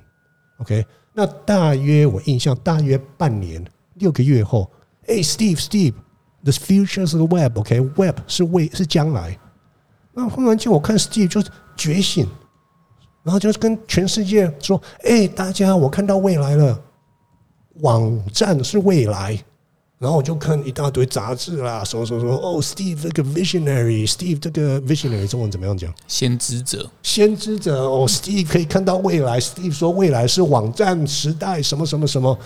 [0.59, 4.69] OK，那大约我印象大约半年六个月后，
[5.07, 7.57] 哎，Steve，Steve，the future is the web。
[7.57, 9.39] OK，web 是未是将来。
[10.13, 11.41] 那忽然间我看 Steve 就
[11.77, 12.27] 觉醒，
[13.23, 16.83] 然后就是跟全世界说：“哎，大家，我看到未来了。”
[17.81, 19.39] 网站是未来，
[19.99, 25.93] 然后我就看一大堆杂志啦，说说说哦，Steve 这个 visionary，Steve 这个 visionary 中文怎么样讲？
[26.07, 32.39] 先知者，先知者哦，Steve 可以看到未来，Steve 说未来是网站时代，什么什么什么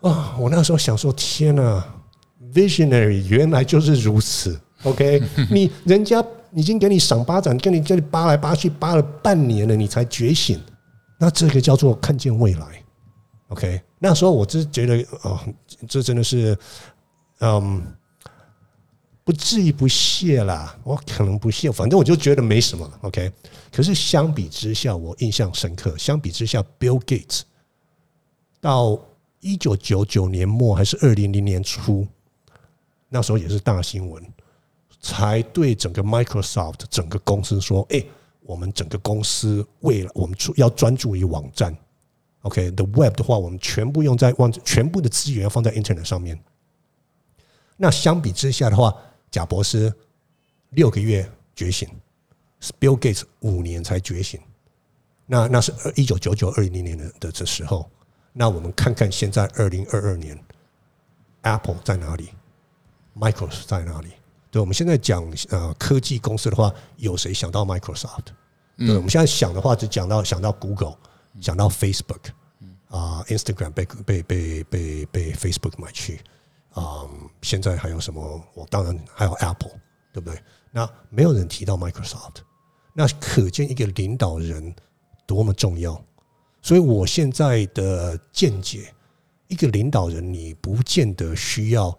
[0.00, 0.36] 啊！
[0.38, 1.82] 我那时候想说，天呐
[2.54, 4.58] v i s i o n a r y 原来就是如此。
[4.84, 6.24] OK，你人家
[6.54, 10.60] 已经给你赏巴掌，跟你这里扒来扒去扒了半年了，你才觉醒，
[11.18, 12.66] 那这个叫做看见未来。
[13.48, 13.80] OK。
[13.98, 15.40] 那时候我只觉得，哦，
[15.88, 16.56] 这真的是，
[17.40, 17.82] 嗯，
[19.24, 20.78] 不至于不屑啦。
[20.84, 22.90] 我可能不屑，反正我就觉得没什么。
[23.00, 23.32] OK，
[23.72, 25.96] 可是相比之下，我印象深刻。
[25.96, 27.40] 相比之下，Bill Gates
[28.60, 28.98] 到
[29.40, 32.06] 一九九九年末还是二零零年初，
[33.08, 34.22] 那时候也是大新闻，
[35.00, 38.04] 才对整个 Microsoft 整个公司说：“哎，
[38.42, 41.74] 我们整个公司为了我们出要专注于网站。”
[42.42, 46.38] OK，the web 的话，我们全部用在往全部的资源要放在 Internet 上面。
[47.76, 48.94] 那相比之下的话，
[49.30, 49.92] 贾博士
[50.70, 51.88] 六个月觉醒
[52.78, 54.40] ，Bill Gates 五年才觉醒。
[55.26, 57.90] 那那是一九九九二零年的的这时候。
[58.32, 60.38] 那我们看看现在二零二二年
[61.42, 62.28] ，Apple 在哪里
[63.18, 64.10] ？Microsoft 在哪里？
[64.50, 68.26] 对，我们现在讲呃科技公司的话，有谁想到 Microsoft？
[68.76, 70.96] 对，我们现在想的话，只讲到想到 Google。
[71.40, 72.30] 讲到 Facebook，
[72.88, 76.20] 啊，Instagram 被被被被被 Facebook 买去，
[76.72, 77.08] 啊，
[77.42, 78.42] 现在还有什么？
[78.54, 79.72] 我当然还有 Apple，
[80.12, 80.40] 对不对？
[80.70, 82.36] 那没有人提到 Microsoft，
[82.94, 84.74] 那可见一个领导人
[85.26, 86.02] 多么重要。
[86.62, 88.92] 所以我现在的见解，
[89.48, 91.96] 一个领导人你不见得需要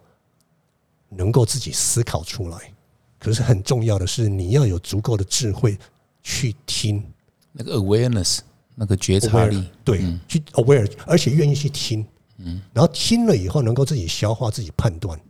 [1.08, 2.72] 能够自己思考出来。
[3.18, 5.76] 可是很重要的是，你要有足够的智慧
[6.22, 7.02] 去听，
[7.50, 8.40] 那个 awareness，
[8.80, 15.20] 那个觉察力，对，去 aware，而且愿意去听，嗯，然后听了以后能够自己消化、自己判断，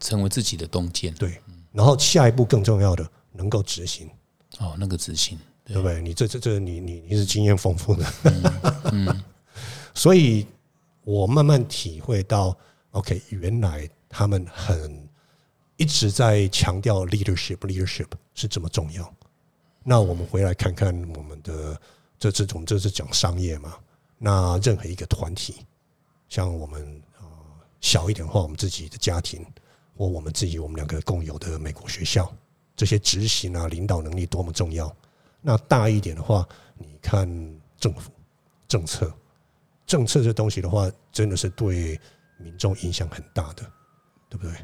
[0.00, 1.14] 成为自己的洞见。
[1.14, 4.10] 对，然后下一步更重要的，能够执行。
[4.58, 6.02] 哦，那个执行，对不对？
[6.02, 8.12] 你这这这，你你你是经验丰富的，
[8.90, 9.22] 嗯，
[9.94, 10.44] 所以
[11.04, 12.56] 我慢慢体会到
[12.90, 15.08] ，OK，原来他们很
[15.76, 19.14] 一直在强调 leadership，leadership 是这么重要。
[19.84, 21.80] 那我们回来看看我们的
[22.24, 23.76] 这这种，这是讲商业嘛？
[24.16, 25.56] 那任何一个团体，
[26.30, 27.26] 像我们啊
[27.82, 29.44] 小一点的话，我们自己的家庭，
[29.94, 32.32] 或我们自己我们两个共有的美国学校。
[32.74, 34.94] 这些执行啊，领导能力多么重要。
[35.42, 37.28] 那大一点的话，你看
[37.78, 38.10] 政府
[38.66, 39.12] 政策，
[39.86, 42.00] 政策这东西的话，真的是对
[42.38, 43.70] 民众影响很大的，
[44.30, 44.54] 对不对？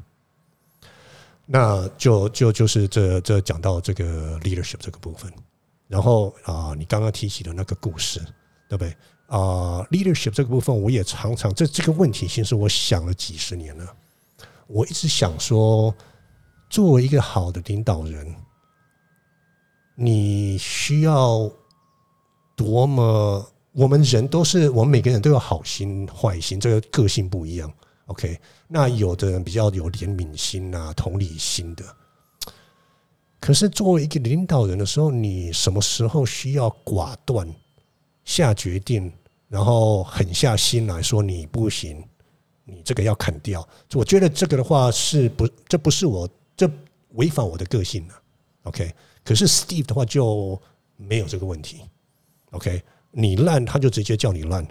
[1.45, 5.31] 那就就就是这这讲到这个 leadership 这个部分，
[5.91, 8.19] 然后啊，你刚刚提起的那个故事，
[8.69, 8.97] 对不对？
[9.27, 13.95] 啊，leadership 这个部分，我也常常这这个问题，其实我想了几十年了，
[14.69, 15.95] 我一直想说。
[16.69, 18.33] 作为一个好的领导人，
[19.97, 21.51] 你需要
[22.55, 23.45] 多么？
[23.73, 27.69] 我们人都是，我们每个人都有好心坏心，这个个性不一样。
[28.07, 31.85] OK，那有的人比较有怜悯心啊、同理心的。
[33.41, 37.49] 可是作为一个领导人的时候，你什么时候需要寡断
[38.25, 39.11] 下决定，
[39.49, 42.05] 然后狠下心来说你不行，
[42.65, 43.67] 你这个要砍掉？
[43.95, 46.29] 我觉得这个的话是不，这不是我。
[46.57, 46.71] 这
[47.13, 48.15] 违反我的个性了
[48.65, 48.93] ，OK？
[49.25, 50.61] 可是 Steve 的话就
[50.99, 51.81] 没有这个问题
[52.51, 52.83] ，OK？
[53.11, 54.69] 你烂，他就直接叫你烂，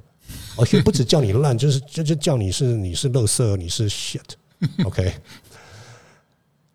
[0.55, 5.11] 而且不止叫你烂，就是就就叫你是你是垃圾，你是 shit，OK？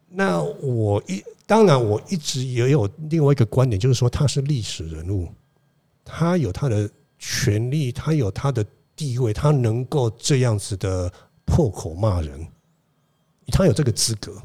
[0.09, 5.29] 那我一当然我一直也有另外一个观点，就是说他是历史人物，
[6.05, 8.65] 他有他的权利，他有他的
[8.97, 11.13] 地位，他能够这样子的
[11.45, 12.47] 破口骂人，
[13.49, 14.41] 他有这个资格。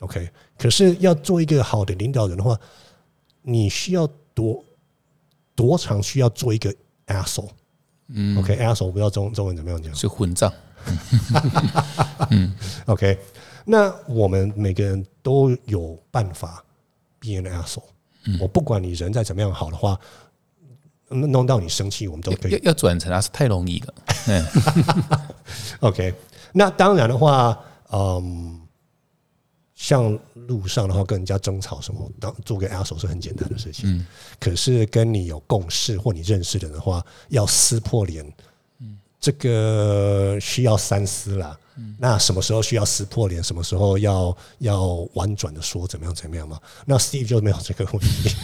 [0.00, 2.58] OK，可是要做一个好的领导人的话，
[3.42, 4.64] 你需要多
[5.54, 6.74] 多长需要做一个
[7.06, 7.50] asshole？
[8.08, 9.94] 嗯，OK，asshole 不知道中中文怎么样讲？
[9.94, 10.52] 是混账。
[12.30, 12.54] 嗯，
[12.86, 13.18] OK，
[13.70, 16.64] 那我们每个人都有办法
[17.20, 17.84] be an asshole。
[18.40, 19.98] 我不管你人再怎么样好的话，
[21.08, 22.52] 弄到你生气，我们都可以。
[22.52, 23.94] 要要转成啊，是太容易了。
[24.26, 24.46] 嗯
[25.80, 26.12] OK，
[26.52, 27.58] 那当然的话，
[27.92, 28.56] 嗯。
[29.74, 33.90] 像路上的话，跟人家争吵什么，当做个 asshole 是很简单的事情。
[33.90, 34.06] 嗯，
[34.38, 38.22] 可是跟你有共识或你认识的人的话，要撕破脸，
[38.80, 41.58] 嗯，这个需要三思啦。
[41.98, 43.42] 那什么时候需要撕破脸？
[43.42, 46.58] 什么时候要要婉转的说怎么样怎么样嘛？
[46.86, 48.34] 那 Steve 就没有这个问题。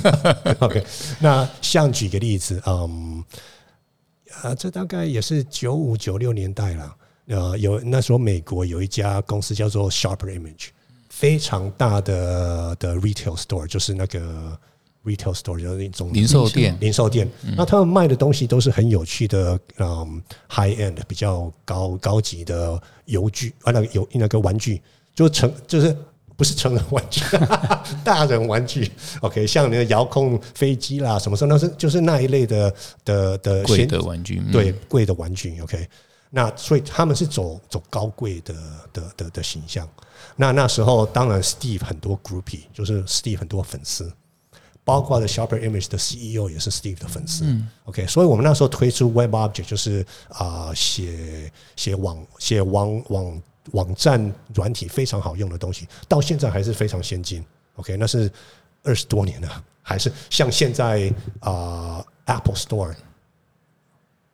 [0.60, 0.84] OK，
[1.18, 3.24] 那像举个例子，嗯，
[4.42, 6.96] 啊，这大概也是九五九六年代了。
[7.26, 10.68] 呃，有那时候美国有一家公司叫做 Sharper Image。
[11.10, 14.58] 非常大的的 retail store，就是那个
[15.04, 16.76] retail store，就是那种零售店。
[16.80, 24.82] 零售店，那他们卖的东西都是很有趣的，嗯，high end 比较高高级的游具啊，那个游那个玩具，
[25.14, 25.96] 就成就是
[26.36, 27.22] 不是成人玩具，
[28.04, 28.90] 大人玩具。
[29.20, 35.58] OK，像那个遥控飞机啦，什么时候那是就是那一类的的的贵的玩具，对，贵的玩具。
[35.60, 35.88] OK，
[36.30, 38.54] 那所以他们是走走高贵的
[38.92, 39.88] 的的的形象。
[40.36, 44.10] 那那时候，当然，Steve 很多 groupie，就是 Steve 很多粉丝，
[44.90, 47.44] 包括的 Sharper Image 的 CEO 也是 Steve 的粉丝。
[47.84, 57.44] OK，所以我们那时候推出 Web Object，就是啊，写写网写网网网站软体非常好用的东西，到现在还是非常先进。
[57.76, 58.28] OK，那是
[58.82, 62.92] 二十多年了，还是像现在啊 Apple Store，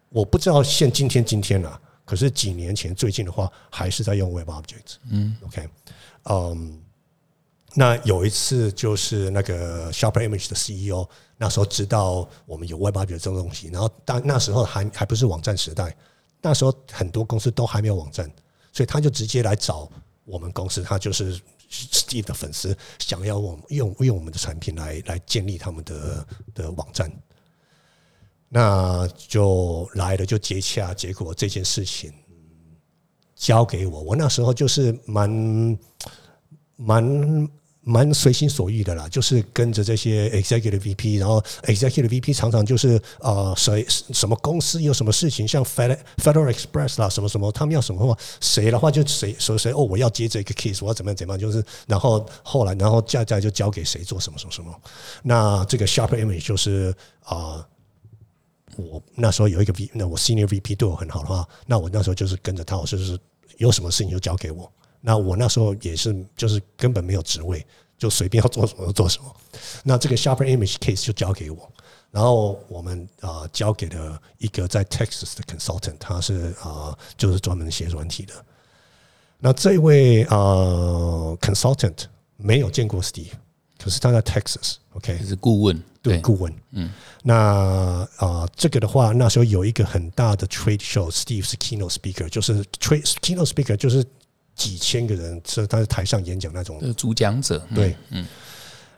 [0.09, 1.79] 我不知道现今天今天了。
[2.07, 4.95] 可是几年前，最近的话还是在用 Web Objects。
[5.11, 5.69] 嗯，OK，
[6.31, 6.81] 嗯，
[7.79, 11.07] 那有一次就是那个 Sharper Image 的 CEO
[11.37, 15.95] 那时候知道我们有 Web Object 这种东西，然后当那时候还还不是网站时代，
[16.41, 18.31] 那时候很多公司都还没有网站，
[18.73, 19.87] 所以他就直接来找
[20.25, 21.39] 我们公司，他就是
[21.71, 27.13] Steve 的粉丝，想要我们用用我们的产品来来建立他们的的网站。
[28.49, 32.11] 那就来了，就接洽，结果这件事情
[33.35, 34.01] 交给我。
[34.01, 35.79] 我那时候就是蛮
[36.77, 37.49] 蛮
[37.89, 54.75] 蛮随心所欲的啦，就是跟着这些 executive VP，然后 executive VP 常常就是呃谁什么公司有什么事情，像 Fed Federal Express 啦，什么什么，他们要什么话，谁的话就谁说谁哦，我要接这个 case，我要怎么样怎么样，就是然后后来然后接下来就交给谁做什么什么什么。
[55.23, 57.65] 那这个 sharp Image 就是啊、
[58.77, 63.17] 我那时候有一个 V，那我 Senior VP 对我很好的话，那我那时候就是跟着他，我就是
[63.59, 64.69] 有什么事情就交给我。
[65.07, 67.65] 那我那时候也是，就是根本没有职位，
[67.97, 69.33] 就随便要做什么就做什么。
[69.85, 71.71] 那这个 Sharper Image case 就交给我，
[72.11, 78.35] 然后我们啊、呃交给了一个在 Texas 的 consultant，他是啊、呃就是专门写软体的。
[79.39, 83.31] 那这位呃 consultant 没有见过 Steve，
[83.79, 86.53] 可是他在 Texas，OK，、就是顾问，对顾问。
[86.73, 86.91] 嗯，
[87.23, 94.05] 那啊、呃这个的话，那时候有一个很大的 trade show，Steve 是 keynote speaker，就是 trade keynote speaker 就是
[94.57, 96.79] 几千个人，是他在台上演讲那种。
[96.81, 98.27] 呃，主讲者，嗯对，嗯。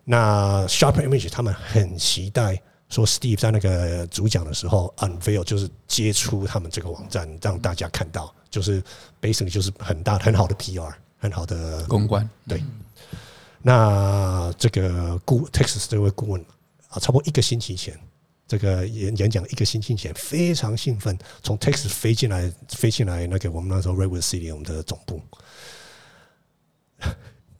[0.05, 8.83] 那 Sharper Image 他们很期待说 Steve 在那个主讲的时候 unveil 就是接触他们这个网站，让大家看到，就是
[9.21, 12.65] basically 就是很大很好的 PR，很好的公关，对，
[13.61, 16.41] 那这个顾 Texas 这位顾问
[16.89, 17.99] 啊，差不多一个星期前，
[18.49, 25.21] 这个演演讲一个星期前，非常兴奋，从 Texas 飞进来，飞进来那个我们那时候 Redwood City 我们的总部，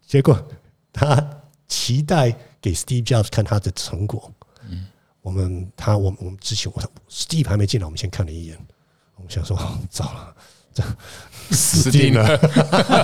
[0.07, 0.43] 结果
[0.91, 4.33] 他期待给 Steve Jobs 看他的成果。
[4.71, 4.87] 嗯，
[5.21, 8.57] 我们他我们我们之前我 Steve 还没进来，我们先看了一眼，
[9.17, 9.55] 我们想说
[9.91, 10.35] 糟了，
[10.73, 10.83] 这
[11.51, 12.27] 死定了。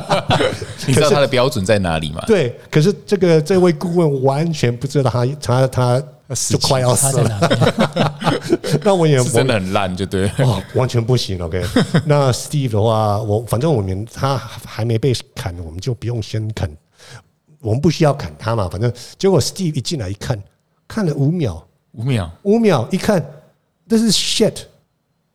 [0.89, 2.25] 你知道他的标准在哪里吗？
[2.27, 6.05] 对，可是这个这位顾问完全不知道他他他
[6.49, 8.19] 就快要死了，
[8.83, 10.31] 那我也是真的很烂，就对
[10.75, 11.39] 完全不行。
[11.43, 11.63] OK，
[12.07, 16.71] 那 Steve 的话，我反正我们他还没被砍，我们就不用先砍，
[17.61, 18.69] 我们不需要砍他嘛。
[18.71, 20.43] 反正结果 Steve 一进来一看，
[20.89, 21.63] 看了五秒，
[21.93, 23.23] 五秒，五秒一看，
[23.87, 24.57] 这是 shit。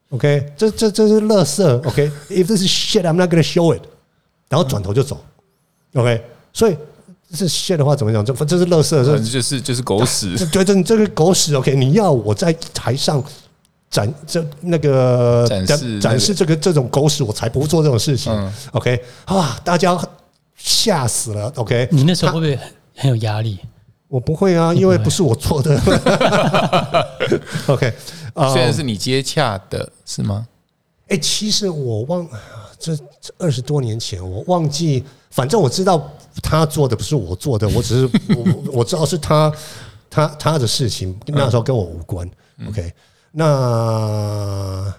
[0.09, 1.87] OK，这这这是垃圾。
[1.87, 3.83] OK，if、this is shit，I'm not gonna show it。
[4.49, 5.23] 然后转头就走。
[5.93, 6.79] OK，所以这
[7.33, 8.23] 是 shit 的话怎么讲？
[8.25, 11.75] 这这是垃圾，这就是就是狗屎， 这觉得你这个狗屎，OK？
[11.75, 13.23] 你要我在台上
[13.89, 18.33] 展这那个展示展示这个这种狗屎，我才不做这种事情。
[18.33, 19.97] 嗯 OK 啊，大家
[20.55, 21.51] 吓死了。
[21.55, 23.59] OK，你那时候会不会很很有压力？
[24.07, 25.79] 我不会啊，因为不是我做的。
[27.67, 27.93] OK，
[28.33, 30.47] 啊，虽然是你接洽的，是吗？
[31.09, 32.27] 哎、其实我忘
[32.79, 36.11] 这这二十多年前，我忘记，反正我知道
[36.41, 39.51] 他做的不是我做的， 我只是我我知道是他
[40.09, 42.29] 他他的事情，那时候跟我无关。
[42.67, 42.93] OK，
[43.31, 44.93] 那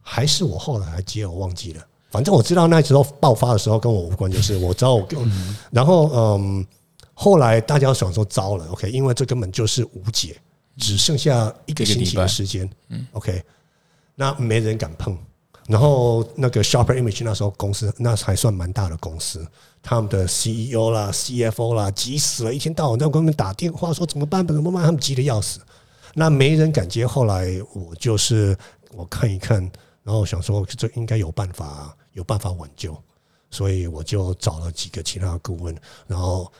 [0.00, 1.84] 还是我后来还接，我忘记了。
[2.10, 5.18] 反正我知道那时候爆发的时候跟我无关，就是 我知道我跟，
[5.70, 6.66] 然后嗯，
[7.14, 10.36] 后来大家想说糟了，OK，因为这根本就是无解，
[10.78, 13.42] 只剩下一个星期的时间，嗯，OK，
[14.14, 15.18] 那没人敢碰。
[15.66, 19.44] 然后那个 Sharper Image 那时候公司那还算蛮大的公司，
[19.88, 25.60] 他们的 CEO 啦、CFO 啦急死了，一天到晚在跟我们打电话说怎么办怎么办，他们急得要死。
[26.12, 28.58] 那没人敢接，后来我就是
[28.94, 29.62] 我看一看，
[30.02, 33.00] 然后想说这应该有办法有办法挽救，
[33.48, 35.72] 所以我就找了几个其他顾问，
[36.08, 36.52] 然后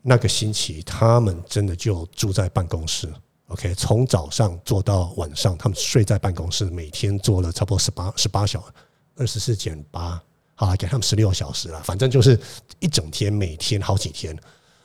[0.00, 3.12] 那个星期他们真的就住在办公室。
[3.48, 8.64] OK，从早上做到晚上，他们睡在办公室，每天做了差不多十八十八小
[9.16, 10.22] 二十四减八，
[10.60, 12.36] 好啦，给他们十六小时了，反正就是
[12.80, 14.36] 一整天，每天好几天，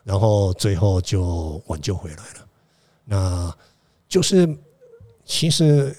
[0.03, 2.47] 然后最后就挽救回来了。
[3.03, 3.57] 那
[4.07, 4.47] 就是
[5.25, 5.95] 其实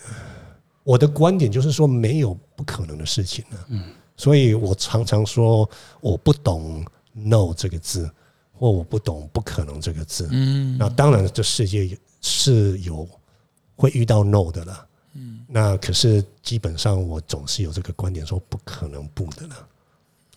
[0.84, 3.58] 我的观点就是说，没有不可能的事情呢。
[3.66, 5.68] 嗯，所以我常常说
[6.00, 8.08] 我不懂 “no” 这个字，
[8.52, 10.28] 或我不懂“不可能”这个字。
[10.30, 13.08] 嗯，那当然，这世界是有
[13.74, 14.86] 会遇到 “no” 的了。
[15.14, 19.68] 嗯，那可是基本上我总是有这个观点，说不可能不的了。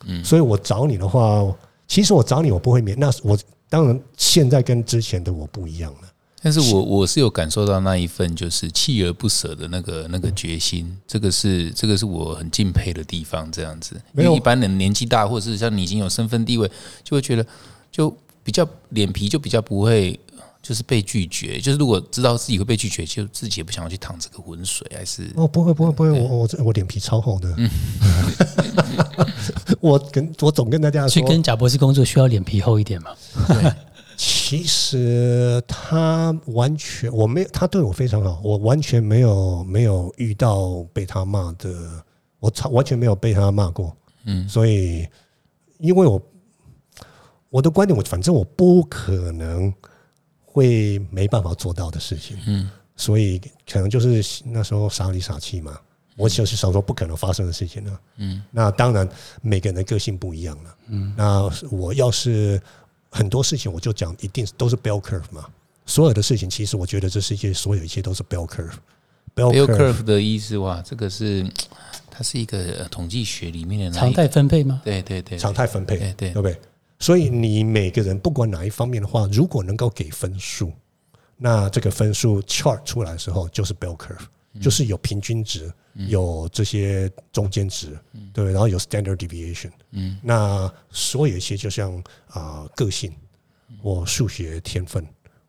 [0.05, 1.43] 嗯，所以我找你的话，
[1.88, 6.01] 其实我找你我不会免，那我当然现在跟之前的我不一样了。
[6.39, 13.51] 但是我我是有感受到那一份就是锲而不舍的那个那个决心，这个是这个是我很敬佩的地方。
[13.51, 16.69] 这样子，因为一般人年纪大，或者是像你已经有身份地位，
[17.03, 17.45] 就会觉得
[17.91, 20.17] 就比较脸皮就比较不会
[20.68, 21.61] 就是被拒绝。
[21.61, 27.53] 就是如果知道自己会被拒绝，就自己也不想要去趟这个浑水，还是哦，不会不会不会，我我我脸皮超厚的。
[27.57, 27.70] 嗯
[29.80, 33.11] 我跟我总跟大家说，去跟贾博士工作需要脸皮厚一点嘛？
[34.18, 42.03] 其实他完全我没有，他对我非常好，我完全没有没有遇到被他骂的，
[42.39, 43.95] 我超完全没有被他骂过。
[44.26, 45.07] 嗯，所以
[45.80, 46.22] 因为我
[47.49, 49.72] 我的观点，我反正我不可能
[50.58, 53.39] 会没办法做到的事情，嗯，所以
[53.72, 55.80] 可能就是那时候傻里傻气嘛。
[56.16, 59.08] 我就是想说不可能发生的事情了，嗯，那当然
[59.39, 62.60] 每个人的个性不一样了，嗯，那我要是
[63.12, 65.45] 很多事情我就讲一定都是 bell curve 嘛，
[65.86, 71.45] 所有的事情其实我觉得这世界所有一切都是 bell curve，bell bell curve 的意思哇，这个是
[72.10, 74.82] 它是一个统计学里面的常态分配吗？
[74.84, 76.30] 对对对，常态分配，对对。
[76.32, 76.60] 对不对？
[76.99, 80.71] 所以你每个人不管哪一方面的话，如果能够给分数，
[81.35, 84.25] 那这个分数 chart 出来的时候就是 bell curve。
[84.59, 85.71] 就是有平均值，
[86.07, 87.95] 有这些中间值，
[88.33, 93.13] 对，然后有 standard deviation，嗯，那所有一些就像啊个性
[93.79, 95.05] 或数学天分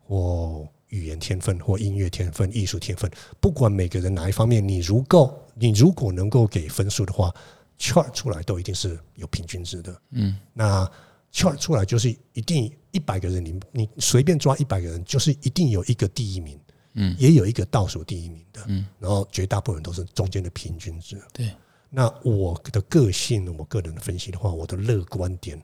[0.06, 7.34] 或语言天分或音乐天分、艺术天分，不管每个人哪一方面，你如够，你如果能够给分数的话
[7.78, 10.90] ，chart 出来都一定是有平均值的，嗯，那
[11.38, 16.58] chart 出来就是一定一百个人你，你随便抓一百个人，就是一定有一个第一名。
[16.94, 21.20] 嗯，也有一个倒数第一名的，嗯，然后绝大部分都是中间的平均值。
[21.32, 21.54] 对，
[21.90, 25.62] 那我的个性，我个人的分析的话，我的乐观点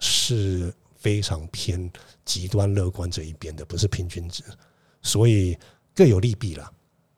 [0.00, 1.90] 是非常偏
[2.26, 4.42] 极端乐观这一边的，不是平均值，
[5.00, 5.56] 所以
[5.94, 6.70] 各有利弊了。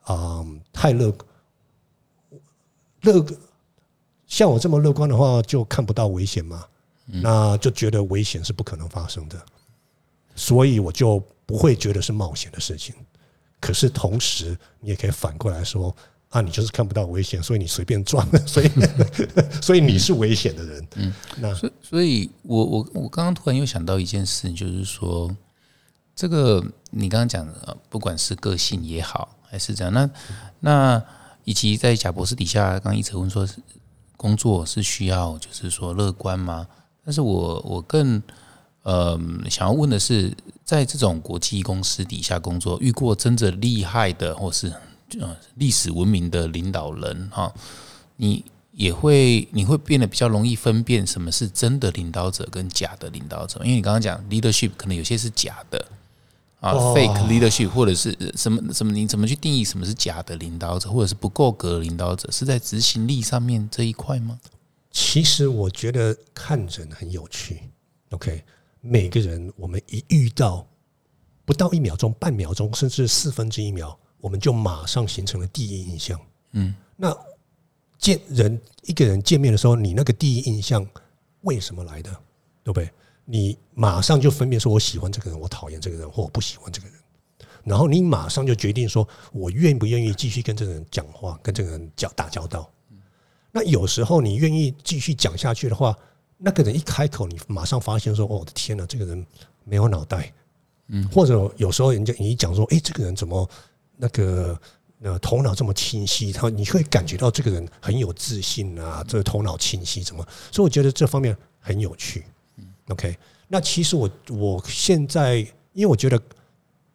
[0.02, 1.12] 啊，太乐
[3.00, 3.26] 乐
[4.26, 6.64] 像我这么乐观的话，就看不到危险嘛，
[7.10, 9.40] 那就觉得危险是不可能发生的，
[10.36, 12.94] 所以我就不会觉得是冒险的事情。
[13.60, 15.94] 可是同时，你也可以反过来说
[16.28, 18.70] 啊，你就是看不到危险，所以你随便撞， 所以
[19.62, 20.88] 所以你是危险的人。
[20.96, 25.34] 嗯，那所所以，我我我刚刚突然又想到一件事，就是说，
[26.14, 30.10] 这个你刚刚讲的，不管是个性也好，还是这样，那
[30.60, 31.02] 那
[31.44, 33.48] 以及在贾博士底下，刚刚一直问说，
[34.16, 36.68] 工作是需要就是说乐观吗？
[37.08, 38.22] 但是我我更。
[38.84, 40.34] 呃，想要问的是，
[40.64, 44.72] 在这种国际公司底下工作，遇过真正厉害的，或是
[45.20, 47.52] 呃历史文明的领导人哈，
[48.16, 48.42] 你
[48.72, 55.84] 也会你会变得比较容易分辨什么是真的领导者跟假的领导者，因为你刚刚讲 leadership 可能有些是假的
[56.60, 64.38] 啊，fake leadership 或者是什么什么，你怎么去定义什么是假的领导者，或者是不够格领导者，是在执行力上面这一块吗？
[65.00, 67.60] 其实我觉得看人很有趣
[68.10, 68.42] ，OK。
[68.80, 70.66] 每个人，我们一遇到
[71.44, 76.20] 不到一秒钟、半秒钟，甚至四分之一秒，我们就马上形成了第一印象。
[76.50, 77.16] 嗯，那
[77.96, 80.84] 见人一个人见面的时候，你那个第一印象
[81.42, 82.10] 为什么来的？
[82.64, 82.90] 对不对？
[83.24, 86.96] 你马上就分辨说，我喜欢这个人，我讨厌这个人，或我不喜欢这个人。
[87.62, 92.68] 然后你马上就决定说，我愿不愿意继续跟这个人讲话，跟这个人交打交道。
[93.52, 95.96] 那有时候你愿意继续讲下去的话。
[96.40, 99.26] 那个人一开口，你马上发现说：“哦，我的天哪，这个人
[99.64, 100.32] 没有脑袋。”
[100.86, 103.50] 嗯，或者有时候人家你一讲说：“哎，这个人怎么
[103.96, 104.56] 那个
[105.02, 110.24] 呃头脑这么清晰？”他你会感觉到这个人很有自信啊，这个头脑清晰，怎么？
[110.52, 112.24] 所以我觉得这方面很有趣。
[112.90, 113.18] OK，
[113.48, 115.38] 那其实我我现在
[115.72, 116.22] 因为我觉得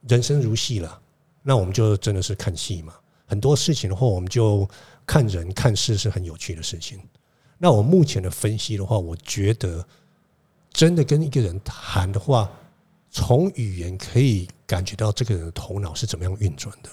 [0.07, 1.01] 人生如戏了，
[1.41, 2.93] 那我们就真的是看戏嘛。
[3.25, 4.65] 很多事情的话，我们就
[5.13, 6.99] 看人看事是很有趣的事情。
[7.59, 9.85] 那我目前的分析的话，我觉得
[10.71, 12.49] 真的跟一个人谈的话，
[13.11, 16.89] 从语言可以感觉到这个人的头脑是怎么样运转的。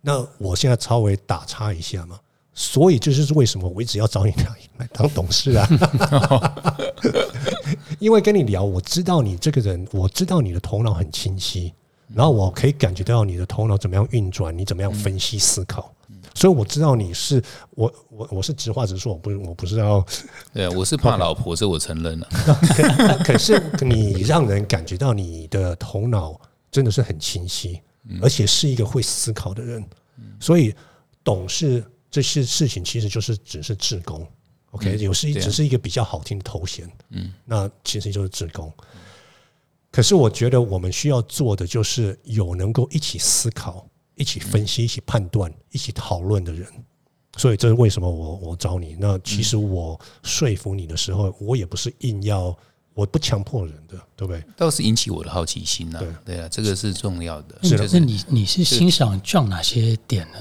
[0.00, 2.20] 那我现在稍微打岔一下嘛，
[2.54, 4.32] 所以这就是为什么我一直要找你
[4.76, 5.68] 来当董事啊，
[7.98, 11.74] 因为跟你聊，我知道你这个人，我知道你的头脑很清晰，
[12.14, 15.92] 然后我可以感觉到你的头脑怎么样运转，你怎么样分析思考。
[16.36, 20.06] 所以我知道你是我我我是直话直说，我不我不是要
[20.52, 22.28] 对，我是怕老婆，这我承认了。
[23.24, 26.38] 可是你让人感觉到你的头脑
[26.70, 27.80] 真的是很清晰，
[28.20, 29.82] 而且是一个会思考的人。
[30.38, 30.74] 所以
[31.24, 34.26] 懂事这些事情其实就是只是志工
[34.72, 36.86] ，OK，有是只是一个比较好听的头衔。
[37.10, 38.70] 嗯，那其实就是志工。
[39.90, 43.88] 可是我觉得我们需要做的就是有能够一起思考。
[44.16, 46.66] 一起分析、一起判断、一起讨论的人，
[47.36, 48.96] 所以这是为什么我我找你。
[48.98, 52.56] 那其实我说服你的时候，我也不是硬要，
[52.94, 54.42] 我不强迫人的，对不对？
[54.56, 55.98] 倒是引起我的好奇心呐。
[55.98, 57.58] 对对啊，这个是重要的。
[57.62, 60.38] 是的，那你你是欣赏 John 哪些点呢？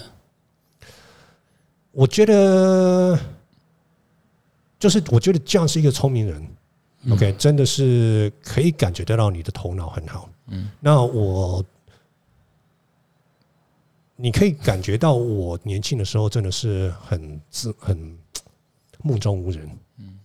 [1.92, 3.20] 我觉得，
[4.80, 6.48] 就是我觉得 John 是一个聪明人。
[7.12, 10.30] OK，真的是可以感觉得到你的头脑很好。
[10.48, 11.62] 嗯，那我。
[14.16, 18.18] 你可以感觉到我年轻的时候真的是很自很
[19.02, 20.20] 目中无人，嗯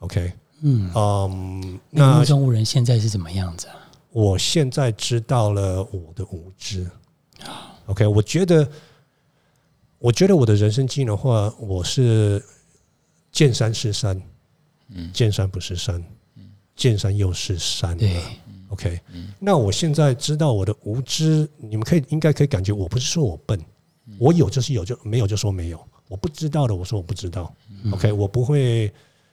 [0.00, 3.76] ，OK，嗯，嗯，那那目中无人现在是怎么样子啊？
[4.10, 6.90] 我现在知道了我的无知。
[7.86, 8.68] OK，我觉得，
[9.98, 12.42] 我觉得我的人生经历的话，我是
[13.30, 14.20] 见山是山，
[14.88, 16.02] 嗯，见山不是山，
[16.74, 17.96] 见山又是山。
[17.96, 18.22] 对，
[18.70, 19.00] OK，
[19.38, 23.58] 那我现在知道我的无知，你们可以应该可以感觉，我不是说我笨，
[24.18, 25.78] 我有就是有，就没有就说没有。
[26.08, 27.52] 我不知道的，我说我不知道。
[27.92, 28.92] OK，我不会。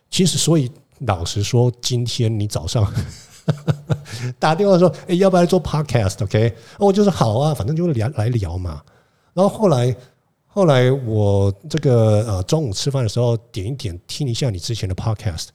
[0.10, 0.70] 其实，所以
[1.00, 2.86] 老实说，今天你早上
[4.38, 8.82] 打电话说，哎、要不要来做 Podcast？OK，、哦我就是好啊，反正就是聊来聊嘛。
[9.34, 9.96] 然后后来，
[10.48, 15.48] 后来我这个呃中午吃饭的时候点一点听一下你之前的 Podcast，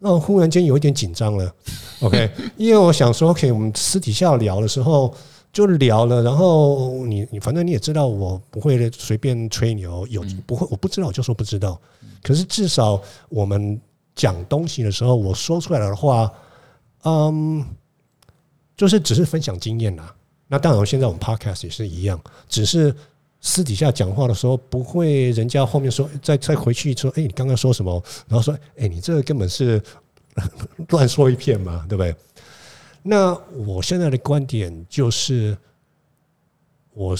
[0.00, 1.54] 那我忽然间有一点紧张了。
[2.00, 5.14] OK， 因为我想说，OK，我们私底下聊的时候
[5.52, 11.78] 就聊了，然后你你反正你也知道，我不会随便吹牛，有不会我不知道我就说不知道。
[12.22, 13.80] 可是至少我们
[14.14, 16.32] 讲东西的时候，我说出来的话，
[17.04, 17.64] 嗯，
[18.76, 20.14] 就是只是分享经验啦。
[20.48, 22.94] 那当然，现在我们 podcast 也是一样，只是
[23.40, 28.02] 私底下讲话的时候，不会人家后面说再再回去说，哎、你刚刚说什么？
[28.28, 29.82] 然后说，哎、你这个根本是
[30.88, 32.14] 乱说一片嘛，对不对？
[33.02, 33.34] 那
[33.66, 35.56] 我现在的观点就是，
[36.92, 37.16] 我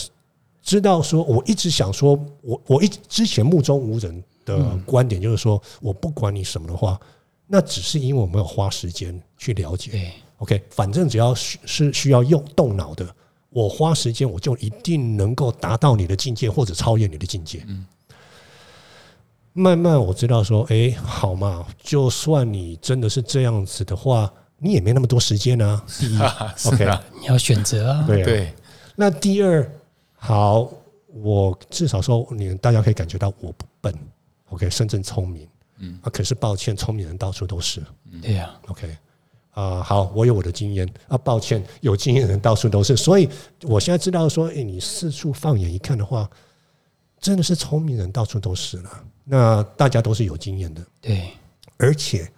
[0.63, 7.01] 知道说，我一直想说，我我一之前目中无人的观点就是说，我不管你什么的话，
[7.47, 9.91] 那只是因为我没有花时间去了解。
[9.93, 13.17] 对，OK，反正只要是是需要用动脑的，
[13.51, 17.65] 我花时间我就一定能够达到你的境界或者超越你的境界。
[17.67, 17.87] 嗯，
[19.53, 25.83] 慢慢我知道说，哎，好嘛，就算你真的是这样子的话，你也没那么多时间啊。
[25.99, 26.19] 第一
[26.57, 28.05] 是，OK，啊，你要选择啊。
[28.07, 28.55] 对啊对，
[28.95, 29.69] 那第二，
[30.15, 30.71] 好，
[31.09, 33.93] 我至少说你大家可以感觉到我不笨
[34.51, 35.49] ，OK，深圳聪明。
[35.79, 37.83] 嗯，啊，可是抱歉，聪明人到处都是。
[38.23, 38.97] 对呀，OK，
[39.51, 40.89] 啊、好，我有我的经验。
[41.09, 43.29] 啊，抱歉，有经验的人到处都是，所以
[43.63, 46.29] 我现在知道说，诶、你四处放眼一看的话，
[47.19, 49.05] 真的是聪明人到处都是了。
[49.25, 51.31] 那大家都是有经验的，对，
[51.77, 52.29] 而且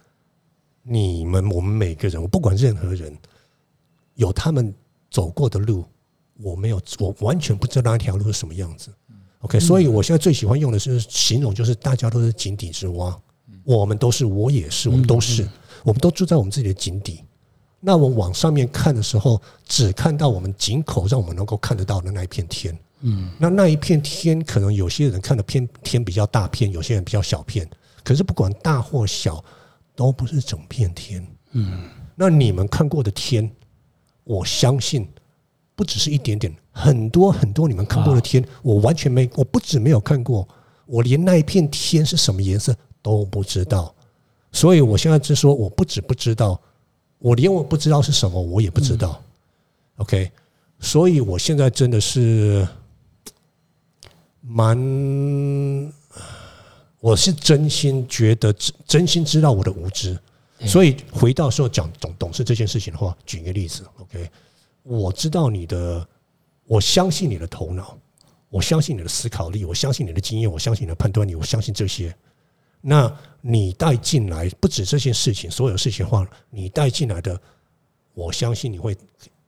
[0.81, 3.17] 你们我们每个人，我不管任何人，
[4.15, 4.73] 有他们
[5.09, 5.85] 走过的路，
[6.41, 8.91] 我没有，我完全不知道那条路是什么样子。
[9.39, 13.19] OK，所以我现在最喜欢用的是形容，就是大家都是井底之蛙，
[13.63, 15.47] 我们都是，我也是，我们都是，
[15.83, 17.23] 我们都住在我们自己的井底。
[17.79, 22.77] 那我往上面看的时候，只看到我们井口让我们能够看得到的那一片天。
[23.01, 27.69] 嗯，那那一片天，可能有些人看的片天比较大片，有些人比较小片。
[28.01, 29.43] 可是不管大或小，
[29.95, 31.27] 都不是整片天。
[31.51, 33.51] 嗯，那你们看过的天，
[34.23, 35.05] 我相信
[35.75, 40.47] 不只是一点点，很多很多你们看过的天，我完全没，我不止没有看过，
[40.85, 43.93] 我连那一片天是什么颜色都不知道。
[44.53, 46.61] 所以我现在是说，我不止不知道，
[47.17, 49.21] 我连我不知道是什么，我也不知道。
[49.97, 50.31] OK，
[50.79, 52.65] 所以我现在真的是
[54.41, 54.77] 蛮，
[56.99, 60.17] 我是真心觉得真真心知道我的无知。
[60.65, 64.29] 所以回到说讲懂懂事这件事情的话，举一个例子，OK，
[64.83, 66.07] 我知道你的，
[66.65, 67.97] 我相信你的头脑，
[68.49, 72.15] 我相信你的思考力，我相信你的经验，我相信你的判断力，我相信这些。
[72.85, 73.09] 那
[73.39, 77.39] 你带进来不止这件事情，所有事情的话，你带进来的，
[78.13, 78.93] 我相信你会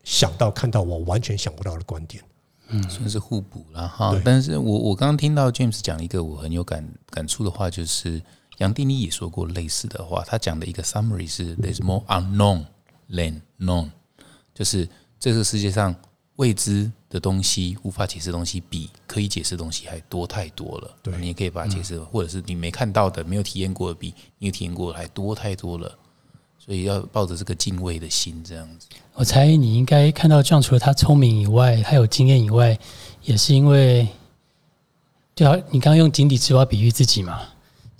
[0.03, 2.23] 想到看到我完全想不到的观点。
[2.69, 4.19] 嗯算是互补了哈。
[4.23, 8.21] 但是我我刚刚听到 James 讲一个我很有感感触的话，就是
[8.59, 10.23] 杨定一也说过类似的话。
[10.25, 12.65] 他讲的一个 summary 是 “There's more unknown
[13.09, 13.91] than known”，
[14.53, 14.87] 就是
[15.19, 15.93] 这个世界上
[16.37, 20.91] 未知的东西、无法解释的东西，比可以解释的东西还多太多了。
[21.01, 25.97] 对你也可以把它解释，或者是你没看到的、没有体验过的，比你有体验过的还多太多了。
[26.57, 28.87] 所以要抱着这个敬畏的心，这样子。
[29.13, 32.75] 我猜你应该看到这样，除了他聪明以外，他有经验以外，
[33.21, 34.07] 也是因为，
[35.35, 37.39] 对啊，你刚刚用井底之蛙比喻自己嘛。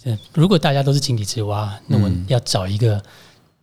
[0.04, 3.00] 这如果大家都是井底之蛙，那我要找一个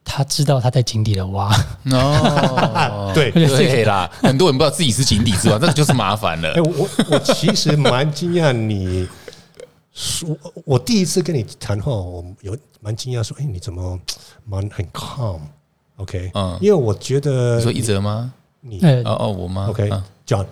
[0.04, 1.50] 他知道他在井底的蛙。
[1.90, 3.84] 哦，对 对。
[3.84, 6.52] 啦，很多人不知道自己是井底之蛙，这个就是麻烦了。
[6.52, 6.60] 哎、。
[6.60, 9.08] 我我我其实蛮惊讶你
[9.94, 13.98] 说，我第一次跟你谈话，我有蛮惊讶说，哎、你怎么
[14.44, 16.58] 蛮很 calm？OK，、嗯。
[16.60, 18.32] 因为我觉得你说一泽吗？
[18.60, 20.46] 你呃，哦哦，我吗？OK，嗯 John，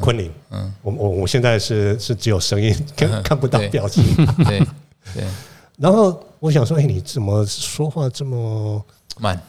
[0.00, 4.04] 昆凌，嗯，我我我现在是是只有声音，看 看不到表情。
[4.44, 4.58] 对
[5.14, 5.24] 对，
[5.78, 8.84] 然后我想说，哎，你怎么说话这么
[9.18, 9.40] 慢，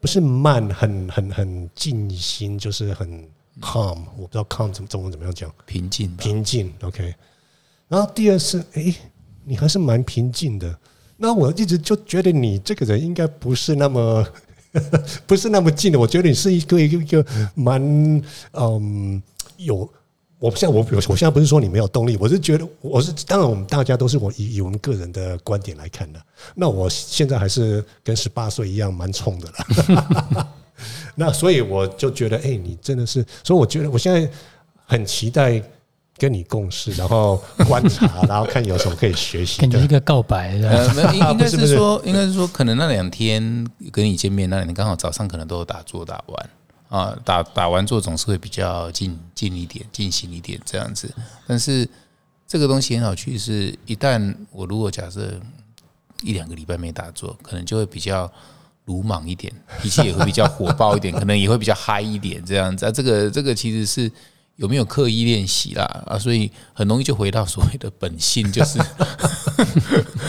[0.00, 3.08] 不是慢，很很很静心，就是很
[3.60, 6.14] calm，我不知道 calm 怎么中文怎么样讲，平静。
[6.16, 6.72] 平静。
[6.82, 7.14] OK，
[7.88, 8.94] 然后第二次，哎，
[9.44, 10.78] 你还是蛮平静的。
[11.16, 14.26] 那我一直就觉得你这个人应该不是那么
[15.26, 19.22] 不是那么静的，我觉得你是一个一个一个蛮嗯
[19.56, 19.88] 有。
[20.42, 26.20] 我现在我我我现在不是说你没有动力，我是觉得我是当然我们大家都是我以以我们个人的观点来看的。
[26.56, 30.48] 那我现在还是跟十八岁一样蛮冲的了。
[31.14, 34.28] 那所以我就觉得，哎，你真的是，所以我觉得我现在
[34.84, 35.62] 很期待
[36.16, 39.86] 跟你共事，然后观察，然后看有什么可以学习的感觉一。
[39.86, 46.50] 个告白的，呃，应 应该是说，应该是说，可能那两天跟你见面，那两天刚好早上可能都有打坐打完
[46.92, 51.10] 啊，打打完坐总是会比较静静一点、进行一点这样子。
[51.46, 51.88] 但是
[52.46, 55.40] 这个东西很好去，是一旦我如果假设
[56.22, 58.30] 一两个礼拜没打坐，可能就会比较
[58.84, 62.92] 鲁莽一点，脾气也会比较火爆一点， 可能也会比较嗨一点这样子。
[62.92, 64.12] 这个这个其实是。
[64.56, 65.84] 有没有刻意练习啦？
[66.06, 68.78] 啊，所以很容易就回到所谓的本性，就是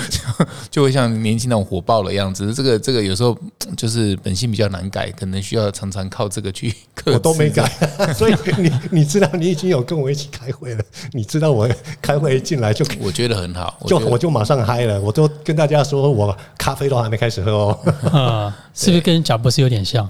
[0.10, 2.54] 就 就会像年轻那种火爆的样子。
[2.54, 3.38] 这个这个有时候
[3.78, 7.12] 就是本性比较难改，可能需要常常靠这个去克制。
[7.12, 7.70] 我都没改，
[8.16, 11.70] 所以你你知道你已经有跟我一起开会了，你知道我
[12.02, 17.80] 开会一进来就我觉得很好，就我就马上嗨了，我都跟大家说我咖啡都还没开始喝哦。
[18.12, 20.10] 啊，是不是跟贾博士有点像？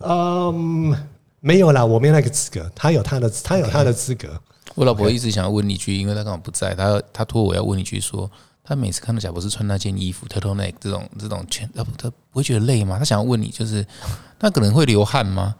[0.00, 0.94] 嗯，
[1.40, 4.40] 没有啦，我没有那个资格，他有他的他有他的资格。
[4.74, 8.30] 我老婆一直想要问一句，因为她刚好不在，她她托我要问一句说。
[8.62, 12.98] 她每次看到贾博士穿那件衣服，turtleneck 这种这种全，她她不会觉得累吗？
[12.98, 13.82] 她想要问你，就是
[14.38, 15.54] 他可能会流汗吗？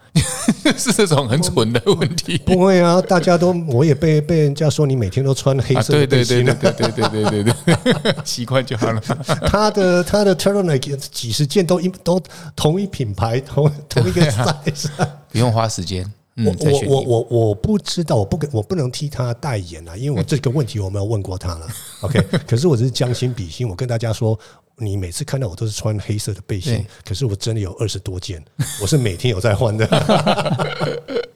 [0.77, 2.37] 是这种很蠢的问题。
[2.39, 6.57] 不会啊，大家都我也被被人家说你每天都穿黑啊，色的对对对背心啊。
[6.61, 7.83] 对对对对对对
[8.13, 9.01] 对， 习惯就好了。
[9.47, 12.21] 他的他的 turtleneck 几十件都一都
[12.55, 14.87] 同一品牌同同一个 size。
[15.31, 16.03] 不用花时间。
[16.41, 16.55] 嗯我，
[16.87, 21.67] 我我我我不知道，我不跟我不能替他代言啊，因为我 这个问题我没有问过他了。
[21.99, 24.39] OK，可是我只是将心比心，我跟大家说，
[24.79, 28.43] 你每次看到我都是穿黑色的背心，可是我真的有二十多件，
[28.81, 29.87] 我是每天有在换的。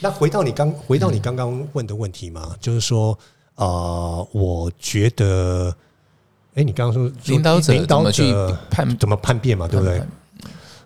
[0.00, 3.18] 那回到你刚回到你刚刚问的问题嘛，就是说，
[3.54, 5.74] 呃，我觉得，
[6.54, 10.02] 哎，你刚刚说说领导者领导怎么去者判怎么叛变嘛，对不对？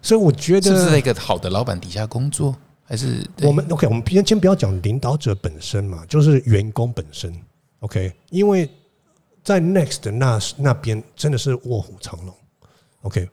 [0.01, 7.34] 所以我觉是不是在一个好的老板底下工作，还是我们 OK，我们先先不要讲领导者本身嘛，就是员工本身
[7.80, 8.70] OK，因为
[9.43, 12.34] 在 Next 那那边真的是卧虎藏龙
[13.03, 13.28] OK，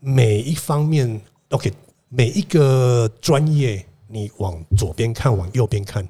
[0.00, 1.72] 每一方面 OK，
[2.08, 6.08] 每一个专业你往左边看，往右边看，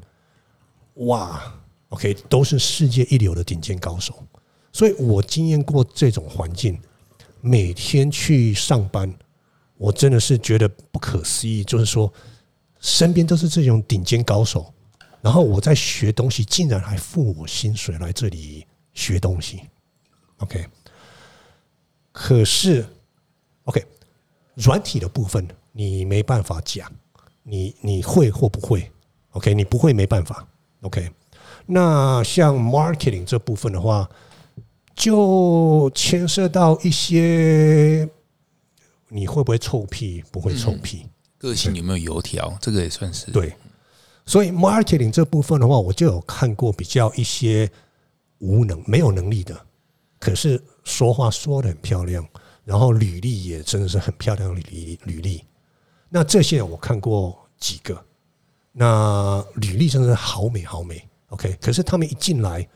[0.95, 1.41] 哇
[1.89, 4.23] ，OK，都是世界一流的顶尖高手。
[4.71, 6.79] 所以我经验过这种环境，
[7.41, 9.13] 每天去上班，
[9.77, 11.65] 我真的是觉得不可思议。
[11.65, 12.13] 就是说，
[12.79, 14.73] 身边都是这种顶尖高手，
[15.23, 18.67] 然后我在学东西，竟然还付我薪水来这里
[18.99, 19.61] 学东西。
[20.39, 20.67] OK，
[22.11, 22.85] 可是
[23.65, 23.85] OK，
[24.55, 26.91] 软体的部分你没办法讲，
[27.45, 28.91] 你你会或不会
[29.31, 30.47] ？OK，你不会没办法。
[30.81, 31.11] OK，
[31.67, 34.09] 那像 marketing 这部分的话，
[34.97, 38.09] 就牵涉到一些
[39.09, 41.07] 你会不会臭屁，不会臭屁。
[41.39, 42.59] 个性有没有油条？
[42.61, 43.55] 这个也算是对，
[44.27, 47.71] 所以 marketing 这部分的话，我就有看过比较一些
[48.39, 49.59] 无能、没有能力的，
[50.19, 52.27] 可是说话说的很漂亮，
[52.65, 55.45] 然后履历也真的是很漂亮的履履历。
[56.09, 58.01] 那这些我看过几个，
[58.73, 61.03] 那履历真的是好美好美。
[61.31, 62.67] OK，可是他们一进来，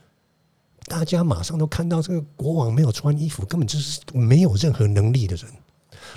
[0.85, 5.45] 大家马上都看到这个国王没有穿衣服，根本就是没有任何能力的人。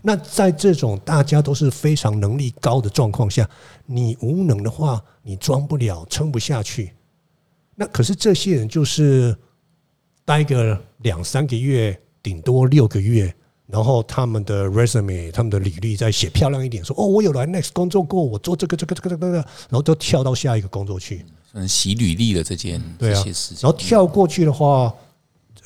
[0.02, 3.48] 那在这种大家都是非常能力高的状况下，
[3.86, 6.95] 你无能的话，你装不了，撑不下去。
[7.76, 9.36] 那可是这些人就是
[10.24, 13.32] 待个两三个月，顶多六个月，
[13.66, 21.24] 然后他们的 resume、他们的履历再写漂亮一点，说哦，我有来 Next 工作过，我做这个、这个、这个、这个，然后都跳到下一个工作去。
[21.52, 23.72] 嗯洗履历的这件对啊这些事情然。
[23.72, 24.92] 后跳过去的话，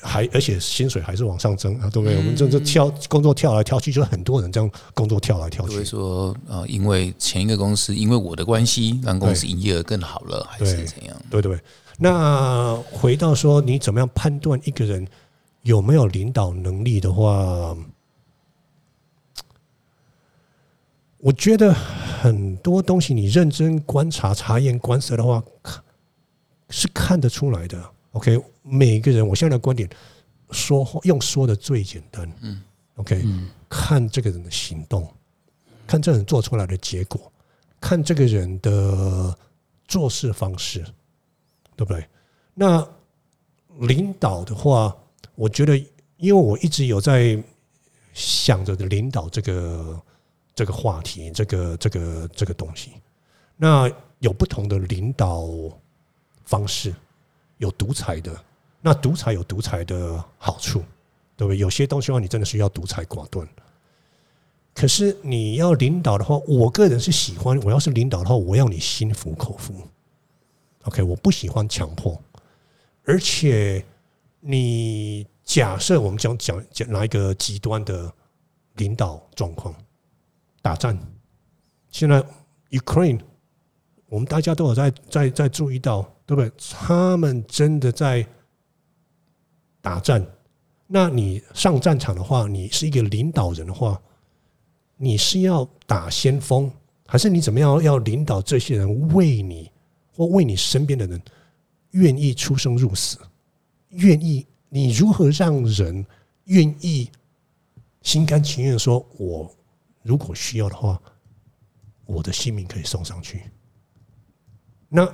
[0.00, 2.16] 还而且薪水还是往上增啊，对不对？
[2.16, 5.90] 我们这这跳工作跳来跳去，就很多人这样工作跳来跳去会去。
[5.90, 11.16] 说呃，因为前一个公司因为我的关系，让公司营业额更好了，还是怎样？
[11.28, 11.60] 对对对。
[12.02, 15.06] 那回到说，你怎么样判断一个人
[15.62, 17.76] 有没有领导能力的话，
[21.18, 25.84] 我觉得很多东西你认真观察、察言观色的话，看
[26.70, 27.78] 是看得出来的。
[28.12, 29.86] OK，每个人，我现在的观点，
[30.52, 32.32] 说话用说的最简单。
[32.40, 32.62] 嗯
[32.96, 33.22] ，OK，
[33.68, 35.06] 看这个人的行动，
[35.86, 37.30] 看这个人做出来的结果，
[37.78, 39.36] 看这个人的
[39.86, 40.82] 做事方式，
[41.80, 42.06] 对不对？
[42.52, 42.86] 那
[43.78, 44.94] 领导的话，
[45.34, 45.78] 我觉得
[46.18, 47.42] 因为我一直有在
[48.12, 50.02] 想着领导这个
[50.54, 52.92] 这个话题，这个这个这个东西。
[53.56, 55.48] 那有不同的领导
[56.44, 56.94] 方式，
[57.56, 58.38] 有独裁的，
[58.82, 60.80] 那独裁有独裁的好处，
[61.38, 61.56] 对不对？
[61.56, 63.48] 有些东西的话，你真的是要独裁寡断。
[64.74, 67.58] 可是你要领导的话，我个人是喜欢。
[67.60, 69.74] 我要是领导的话，我要你心服口服。
[70.84, 72.20] OK，我不喜欢强迫。
[73.04, 73.84] 而且，
[74.40, 78.12] 你假设我们讲讲讲哪一个极端的
[78.76, 79.74] 领导状况，
[80.62, 80.98] 打战。
[81.90, 82.22] 现在
[82.70, 83.20] Ukraine，
[84.06, 86.52] 我们大家都有在在在注意到，对不对？
[86.58, 88.26] 他们真的在
[89.80, 90.24] 打战。
[90.86, 94.00] 那你上战场的话，你是一个领导人的话。
[95.02, 96.70] 你是要打先锋，
[97.06, 99.72] 还是你怎么样要领导这些人为你
[100.20, 101.18] 或为你身边的人
[101.92, 103.18] 愿意出生入死？
[103.88, 106.04] 愿意你如何让人
[106.44, 107.10] 愿意
[108.02, 109.50] 心甘情愿说：“我
[110.02, 111.00] 如果需要的话，
[112.04, 113.44] 我的性命可以送上去。”
[114.90, 115.10] 那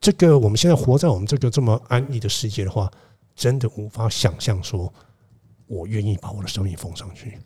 [0.00, 2.90] 这个我们现在活在我们这个这么安逸的世界的话，
[3.34, 4.90] 真的无法想象说，
[5.66, 7.38] 我愿意把我的生命奉上去。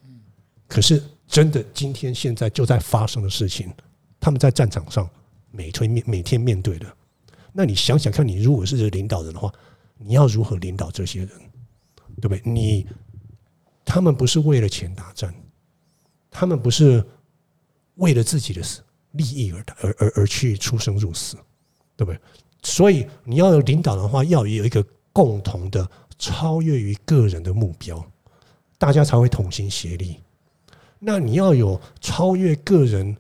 [0.69, 1.03] 可是。
[1.27, 3.73] 真的，今天现在就在发生的事情，
[4.21, 5.09] 他们在战场上
[5.51, 6.87] 每天面每天面对的。
[7.53, 9.53] 那你想想看，你如果是领导人的话，
[9.99, 11.29] 你要如何领导这些人，
[12.21, 12.43] 对不对？
[12.45, 12.87] 你
[13.85, 15.35] 他们不是为了钱打战，
[16.31, 17.05] 他们不是
[17.97, 18.63] 为了自己的
[19.13, 21.37] 利益而打而而而去出生入死，
[21.97, 22.21] 对不对？
[22.63, 28.05] 所以你要有领导的话，要有一个共同的超越于个人的目标，
[28.79, 30.21] 大家才会同心协力。
[31.01, 33.17] 那你要有超越个人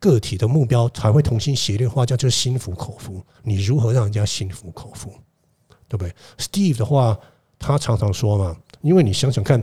[0.00, 3.24] 个体的目标，才会同心协力的话，叫就是心服口服。
[3.44, 5.12] 你如何让人家心服口服，
[5.86, 7.16] 对不对？Steve 的话，
[7.58, 9.62] 他常常说嘛，因为你想想看，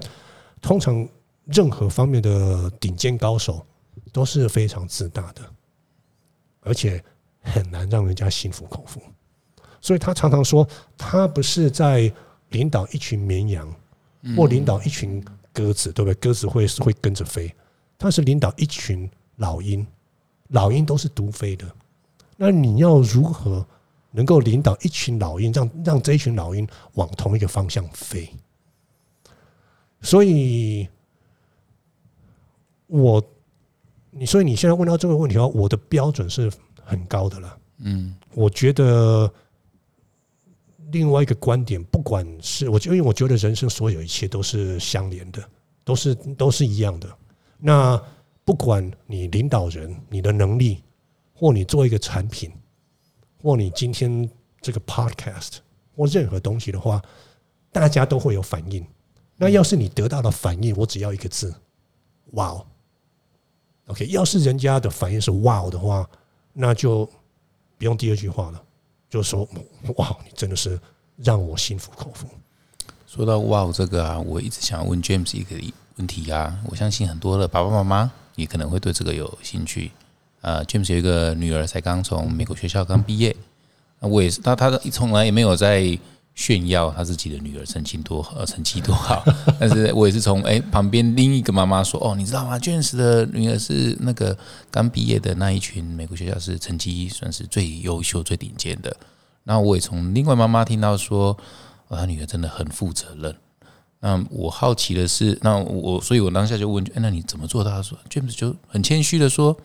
[0.62, 1.06] 通常
[1.46, 3.66] 任何方面的顶尖高手
[4.14, 5.42] 都是非常自大的，
[6.62, 7.04] 而且
[7.42, 9.02] 很难让人家心服口服。
[9.82, 10.66] 所以他常常说，
[10.98, 12.10] 他不是在
[12.52, 13.76] 领导一群绵羊，
[14.38, 15.22] 或领导一群。
[15.54, 16.14] 鸽子对不对？
[16.20, 17.52] 鸽子会会跟着飞，
[17.98, 19.84] 他是领导一群老鹰，
[20.50, 21.66] 老鹰都是独飞的。
[22.36, 23.66] 那你要如何
[24.12, 28.30] 能够领导一群老鹰，让让这一群老鹰往同一个方向飞？
[30.02, 30.88] 所以，
[32.88, 33.24] 我
[34.12, 36.52] 你所以你现在问到这个问题的话，我的标准是
[36.84, 37.58] 很高的了。
[37.80, 39.32] 嗯，我觉得。
[40.92, 45.44] 另外一个观点，不管是我，就因为我觉得人生所有一切都是相连的，
[45.84, 47.10] 都是都是一样的。
[47.58, 48.02] 那
[48.48, 50.82] 不管你领导人，你的能力，
[51.36, 52.50] 或你做一个产品，
[53.42, 54.30] 或你今天
[54.62, 55.58] 这个 podcast
[55.94, 57.02] 或任何东西的话，
[57.74, 58.88] 大家都会有反应。
[59.36, 61.54] 那要是你得到的反应，我只要一个字，
[62.32, 62.66] 哇哦
[63.88, 64.08] ，OK。
[64.08, 66.10] 要是人家的反应是哇哦的话，
[66.54, 67.06] 那就
[67.78, 68.64] 不用第二句话了。
[69.10, 69.46] 就说
[69.98, 70.80] 哇，你真的是
[71.18, 72.26] 让我心服口服。
[73.08, 75.58] 说到哇，这个啊，我一直想要问 James 一个
[75.98, 76.58] 问题啊。
[76.70, 79.92] 我相信很多的爸爸妈妈也可能会对这个有兴趣。
[80.40, 83.36] 呃，James 有一个女儿，才刚从美国学校刚毕业。
[84.00, 86.00] 那我也是，他他从来也没有在。
[86.38, 89.26] 炫耀他自己的女儿成绩多好，成绩多好，
[89.60, 94.38] 但是我也是从哎旁边另一个妈妈说哦，你知道吗？James 的女儿是那个
[94.70, 98.96] 刚毕业的那一群美国学校是成绩算是最优秀、最顶尖的。
[99.46, 101.36] 然后我也从另外妈妈听到说，
[101.90, 103.36] 他女儿真的很负责任。
[104.00, 107.72] 那我好奇的是，那我所以我当下就问，哎，那你怎么做到？
[107.72, 109.58] 他说 James 就很谦虚的说，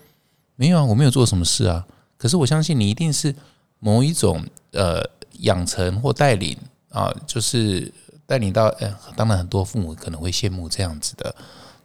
[0.56, 1.86] 没有啊，我没有做什么事啊。
[2.16, 3.34] 可是我相信你一定是
[3.78, 5.02] 某一种呃。
[5.38, 6.56] 养成或带领
[6.90, 7.90] 啊，就是
[8.26, 11.34] 带领到，呃，当然很多父母可能会羡慕这样子的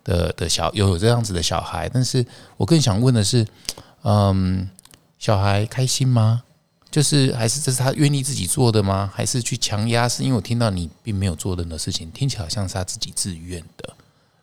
[0.04, 2.24] 的的小有有这样子的小孩，但是
[2.58, 3.48] 我更想问的是，
[4.04, 4.70] 嗯，
[5.18, 6.44] 小孩开心吗？
[6.90, 9.12] 就是还是这是他愿意自己做的吗？
[9.14, 10.08] 还是去强压？
[10.08, 13.94] 是因为我听到你并没有做任何事情，听起来好像是他自己自愿的。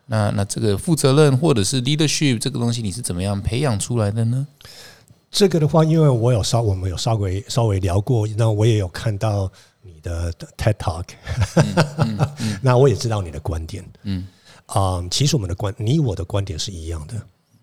[0.07, 4.47] 那那这个负责任或者是 leadership 这个东西，你是怎么样培养出来的呢？
[5.31, 9.51] 这个的话，因为我有稍我们有稍微稍微聊过，那我也有看到
[9.83, 11.07] 你的 TED Talk，
[12.63, 13.85] 那我也知道你的观点。
[14.03, 14.29] 嗯
[14.67, 17.15] 啊，其实我们的观，你我的观点是一样的。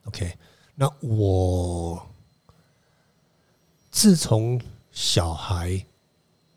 [0.06, 0.34] OK，
[0.76, 2.06] 那我
[3.90, 4.60] 自从
[4.92, 5.84] 小孩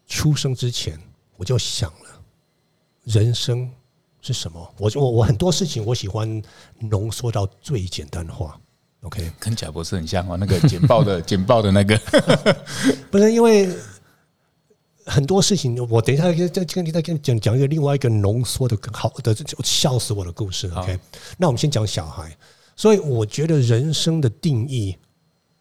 [0.07, 0.99] 出生之前，
[1.37, 2.23] 我就想了，
[3.05, 3.71] 人生
[4.21, 4.75] 是什么？
[4.79, 6.43] 我我我很多事情，我喜欢
[6.79, 8.61] 浓缩到最简单化。
[9.03, 11.97] OK，跟贾博士很像哦，那个简报的 简报的那个，
[13.11, 13.69] 不是因为
[15.05, 20.71] 很多事情，我等一下再再跟你再跟你讲讲一个另外一个浓缩的好的，就笑死我的故事。
[20.75, 20.99] OK，
[21.37, 22.37] 那我们先讲小孩。
[22.77, 24.97] 所以我觉得人生的定义，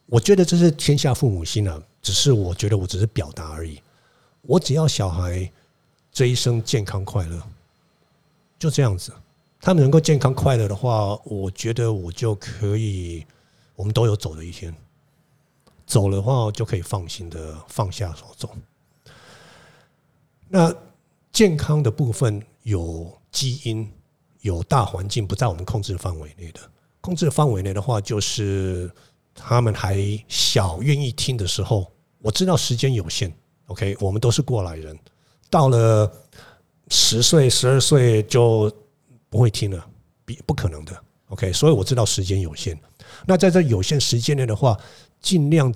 [0.08, 1.80] 我觉得这是天下父母心啊。
[2.04, 3.82] 只是我觉得我只是表达而已。
[4.44, 5.52] 我只要小孩
[6.12, 7.42] 这一生健康快乐，
[8.60, 9.12] 就这样子。
[9.62, 13.26] 他们能够健康快乐的话，我觉得我就可以，
[13.78, 14.76] 我们都有走的一天。
[15.86, 18.54] 走的话就可以放心的放下手走。
[20.50, 20.76] 那
[21.32, 23.90] 健康的部分有基因，
[24.42, 26.60] 有大环境不在我们控制范围内的。
[27.00, 28.92] 控制范围内的话，就是
[29.34, 29.98] 他们还
[30.28, 31.90] 小，愿意听的时候。
[32.24, 33.30] 我知道时间有限
[33.66, 34.98] ，OK，我们都是过来人，
[35.50, 36.10] 到了
[36.88, 38.72] 十岁、十二岁就
[39.30, 39.86] 不会听了，
[40.24, 40.98] 比不可能的
[41.28, 41.52] ，OK。
[41.52, 42.80] 所以我知道时间有限。
[43.26, 44.80] 那在这有限时间内的话，
[45.20, 45.74] 尽量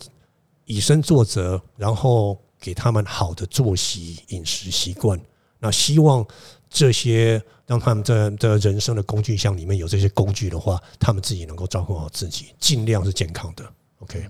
[0.63, 5.19] 以身作则，然后给他们好的作息、饮食习惯。
[5.59, 6.25] 那希望
[6.69, 13.69] 这些让他们在的人生的工具箱里面有这些工具的话，他们自己能够照顾好自己，尽量是健康的。
[13.99, 14.25] OK。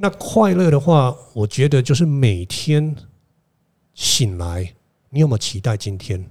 [0.00, 2.94] 那快乐的话，我觉得就是每天
[3.94, 4.72] 醒来，
[5.10, 6.24] 你有没有期待今天？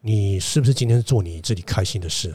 [0.00, 2.34] 你是不是今天做你自己开心的事？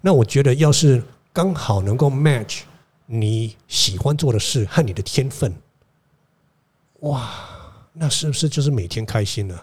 [0.00, 1.02] 那我觉得，要是
[1.32, 2.60] 刚好能够 match
[3.06, 5.52] 你喜欢做的事和你的天分，
[7.00, 7.50] 哇！
[7.92, 9.60] 那是不是就是每天开心呢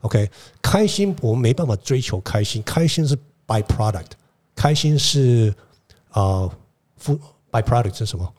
[0.00, 0.28] ？OK，
[0.60, 3.16] 开心我们没办法追求开心，开心是
[3.46, 4.10] by product，
[4.56, 5.54] 开心是
[6.10, 6.50] 啊，
[6.96, 7.16] 副
[7.50, 8.34] by product 是什么？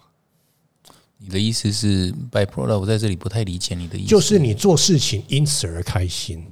[1.25, 2.79] 你的意思是 by product？
[2.79, 4.07] 我在这里不太理解你的意思。
[4.07, 6.45] 就是你做事情因此而开心，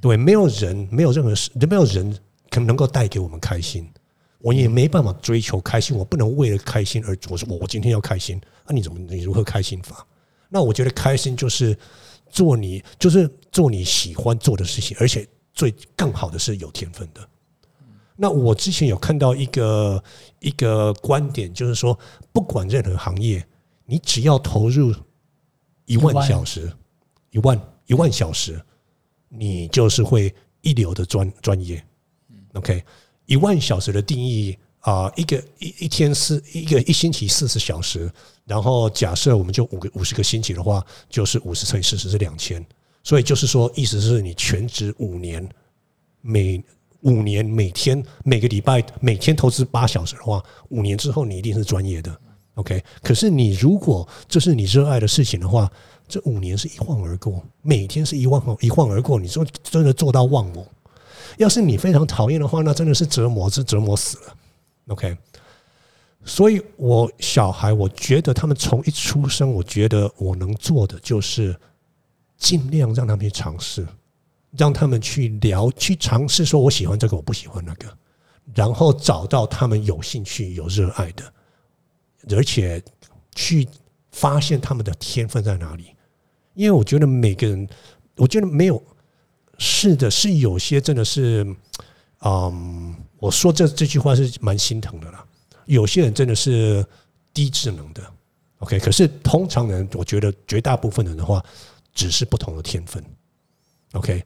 [0.00, 2.16] 对，没有人，没有任何事，没有人
[2.48, 3.90] 可能能够带给我们开心，
[4.38, 10.06] 我也没办法追求开心，我不能为了开心而我说我我今天要开心，那你怎么你如何开心法？
[10.48, 11.76] 那我觉得开心就是。
[12.34, 17.20] 做你就是做你喜欢做的事情，而且最更好的是有天分的。
[18.16, 20.02] 那我之前有看到一个
[20.38, 21.98] 一个观点，就是说，
[22.32, 23.46] 不管任何行业，
[23.92, 24.94] 你只要投入
[25.84, 26.72] 一万小时，
[27.30, 28.58] 一万一万小时，
[29.28, 31.84] 你就是会一流的专专业。
[32.54, 32.82] OK，
[33.26, 34.56] 一万小时的定义。
[34.80, 38.10] 啊，一个一一天四一个一星期四十小时，
[38.44, 42.64] 然后假设我们就五个五十个星期的话，就是五十乘以四十是两千，
[43.04, 45.48] 所以就是说，意思是你全职五年，
[46.20, 46.60] 每
[47.02, 52.20] 五年每天每个礼拜每天投资八小时的话，五年之后你一定是专业的
[52.54, 52.82] ，OK。
[53.02, 55.70] 可是你如果这是你热爱的事情的话，
[56.08, 60.66] 这五年是一晃而过，每天是一晃一晃而过，你说真的做到忘我？
[61.38, 64.36] 要是你非常讨厌的话，那真的是折磨，是折磨死了。
[64.88, 65.16] OK，
[66.24, 71.56] 所以我小孩，我觉得他们从一出生，我觉得我能做的就是
[72.36, 73.86] 尽量让他们去尝试，
[74.50, 77.86] 让他们去聊，去尝试，说我喜欢这个，我不喜欢那个，
[78.54, 81.32] 然后找到他们有兴趣、有热爱的，
[82.30, 82.82] 而且
[83.34, 83.66] 去
[84.10, 85.94] 发现他们的天分在哪里。
[86.54, 87.68] 因为我觉得每个人，
[88.16, 88.82] 我觉得没有
[89.58, 91.46] 是的，是有些真的是，
[92.24, 92.94] 嗯。
[93.22, 95.24] 我说这这句话是蛮心疼的啦。
[95.66, 96.84] 有些人真的是
[97.32, 98.02] 低智能的
[98.58, 98.80] ，OK。
[98.80, 101.40] 可是通常人，我觉得绝大部分人的话，
[101.94, 103.00] 只是不同的天分
[103.92, 104.24] ，OK。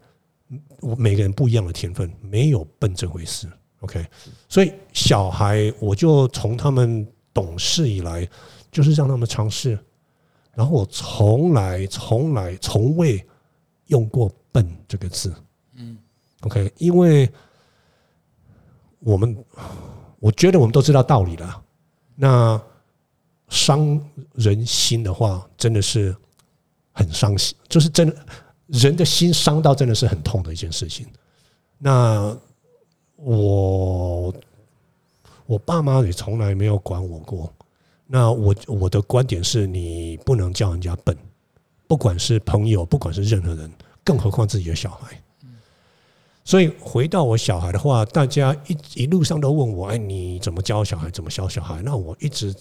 [0.97, 3.47] 每个人不一样的天分，没有笨这回事
[3.81, 4.03] ，OK。
[4.49, 7.07] 所以小孩，我就从他们
[7.37, 8.27] 懂事以来，
[8.73, 9.79] 就是让他们尝试，
[10.55, 13.23] 然后我从来从来从未
[13.89, 15.35] 用过“笨”这个字，
[15.75, 15.99] 嗯
[16.41, 17.31] ，OK，因为。
[19.01, 19.37] 我们，
[20.19, 21.63] 我觉得我们都知道道理了。
[22.17, 22.61] 那
[23.49, 24.01] 伤
[24.35, 26.17] 人心的话，真的是
[26.91, 28.17] 很伤心，就是真的
[28.67, 31.07] 人的心伤到真的是很痛的一件事情。
[31.79, 32.37] 那
[33.15, 34.35] 我
[35.47, 37.53] 我爸妈也从来没有管我过。
[38.07, 41.17] 那我我的观点是你不能叫人家笨，
[41.89, 43.71] 不管是朋友，不管是任何人，
[44.05, 45.21] 更何况自己的小孩。
[46.45, 51.11] 所以回到我小孩的话，大家一一路上都问我：“哎，你怎么教小孩？
[51.11, 52.55] 怎么教小孩？”那我一直，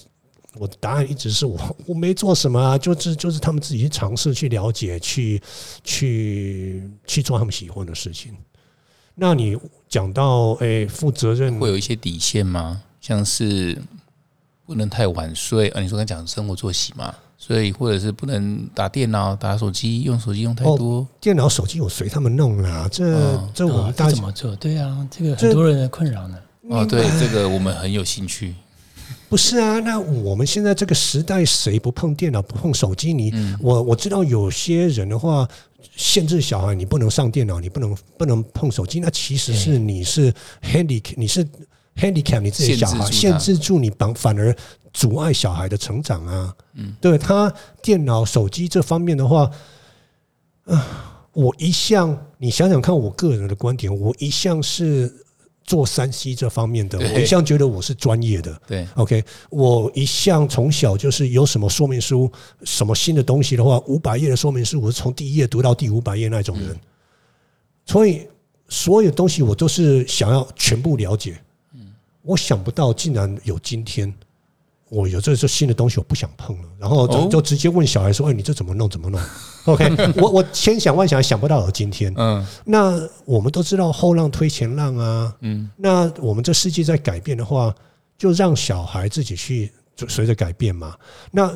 [0.55, 5.39] 我的答案一直是我 我没做什么啊，就是就是他们自己去尝试、去了解、去
[5.83, 8.35] 去去做他们喜欢的事情。
[9.15, 9.57] 那你
[9.87, 12.81] 讲到哎，负责任会有一些底线吗？
[13.01, 13.81] 像是
[14.65, 15.81] 不能太晚睡啊？
[15.81, 17.13] 你说刚讲生活作息嘛？
[17.37, 21.05] 所以，或者是不能打电脑、打手机，用手机用太多。
[21.21, 24.55] 电脑、手机我随他们弄啦，这这我们怎么做？
[24.55, 26.37] 对啊，这个很多人的困扰呢。
[26.69, 28.55] 哦，对，这个我们很有兴趣。
[29.29, 33.13] 不是啊，那我们现在这个时代，谁不碰电脑、不碰手机？
[33.13, 35.47] 你我我知道有些人的话，
[35.95, 38.99] 限制小孩，你不能上电脑，你不能不能碰手机。
[38.99, 41.45] 那其实是你是 handicap，你是
[41.95, 44.55] handicap 你自己的小孩，限制住你，反反而
[44.93, 46.55] 阻碍小孩的成长啊。
[46.73, 49.49] 嗯，对他电脑、手机这方面的话，
[50.65, 55.24] 啊，我一向你想想看，我个人的观点，我一向是
[55.65, 58.61] 做山西这方面的，我一向觉得我是专业的。
[58.67, 62.31] 对，OK，我一向从小就是有什么说明书，
[62.63, 66.79] 什么新的东西的话，五百页的说明书，我是从第一页读到第五百页那种人，
[67.85, 68.27] 所以
[68.69, 71.37] 所有东西我都是想要全部了解。
[71.73, 74.11] 嗯我想不到竟然有今天，
[74.89, 78.87] 我有这这新的东西我不想碰了，然后就直接问小孩说：“哎，你这怎么弄？
[78.89, 79.19] 怎么弄？
[79.65, 79.89] ”OK，
[80.21, 82.13] 我我千想万想想不到有今天。
[82.17, 87.73] 嗯那我们都知道后浪推前浪啊，嗯，那我们这世界在改变的话，
[88.17, 89.71] 就让小孩自己去
[90.07, 90.95] 随着改变嘛。
[91.31, 91.51] 那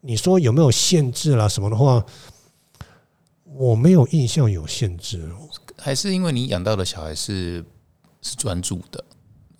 [0.00, 2.04] 你说有没有限制啦什么的话，
[3.56, 5.28] 我没有印象有限制。
[5.78, 7.64] 还是因为你养到的小孩是
[8.22, 9.04] 是专注的，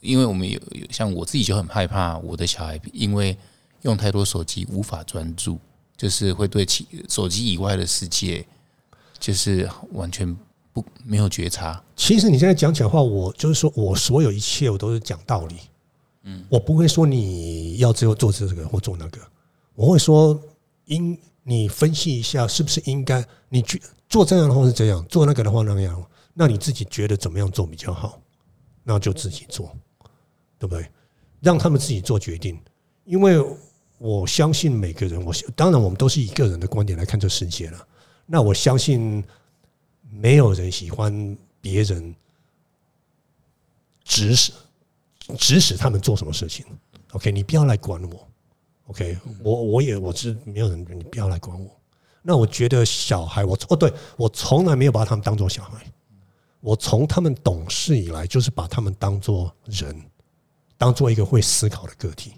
[0.00, 3.36] 因为我们有有像我自己就很害怕我的小孩因为
[3.82, 5.58] 用太多手机无法专注，
[5.96, 8.46] 就是会对其手机以外的世界
[9.18, 10.36] 就是完全
[10.72, 11.82] 不没有觉察。
[11.96, 15.56] 其实你现在讲起来的话，我就是说我所有一切我都是讲道理，
[16.24, 19.20] 嗯，我不会说你要只有做这个或做那个，
[19.74, 20.38] 我会说
[20.86, 28.20] 应你分析一下是不是应该你去做这样的话是这样，做那个的话那样，那你自己觉得怎么样做比较好，
[28.82, 29.74] 那就自己做，
[30.58, 30.88] 对不对？
[31.40, 32.58] 让他们自己做决定，
[33.04, 33.44] 因为
[33.98, 37.88] 我相信每个人，我当然我们都是以个人的观点来看这世界了。
[38.24, 39.22] 那我相信
[40.10, 42.14] 没有人喜欢别人
[44.02, 44.52] 指使
[45.38, 46.64] 指使他们做什么事情。
[47.12, 48.28] OK，你不要来管我。
[48.86, 51.70] OK，我我也我是没有人，你不要来管我。
[52.22, 55.86] 那我觉得小孩，我哦，对我从来没有把他们当做小孩，
[56.60, 60.02] 我从他们懂事以来，就是把他们当做人，
[60.78, 62.32] 当做一个会思考的个体。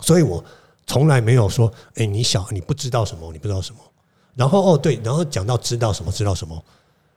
[0.00, 0.44] 所以我
[0.86, 3.80] 从来没有说，哎、你小你不知道什么，你不知道什么。
[4.34, 6.64] 然后哦，对，然后讲到知道什么，知道什么，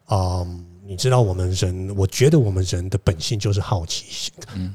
[0.05, 0.45] 啊、
[0.83, 4.33] 你知道我们人，我觉得我们人的本性就是好奇心，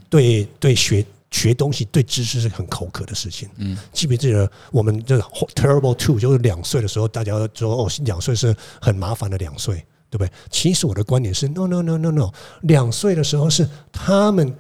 [0.09, 3.49] 对对学学东西、对知识是很口渴的事情。
[3.57, 5.19] 嗯，记不记得我们这
[5.57, 10.31] terrible two 就是两岁的时候，大家都说哦，两岁是很麻烦的两岁，对不对？
[10.49, 12.31] 其实我的观点是 no no no no no，
[12.63, 14.57] 两岁的时候是他们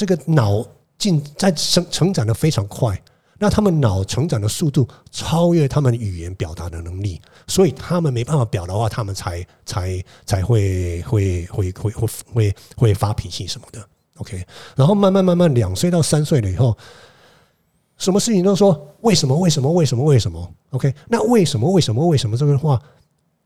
[0.00, 0.64] 这个脑
[0.96, 2.98] 进在成成长的非常快。
[3.38, 13.86] 那他们脑成长的速度超越他们语言表达的能力，所以他们没办法表达的话，他们才才才会会会会会会会发脾气什么的。
[14.16, 14.42] OK，
[14.74, 16.74] 然后慢慢慢慢两岁到三岁了以后，
[17.98, 22.80] 什么事情都说为什么为什么为什么为什么？OK，那为什么为什么为什么这个话，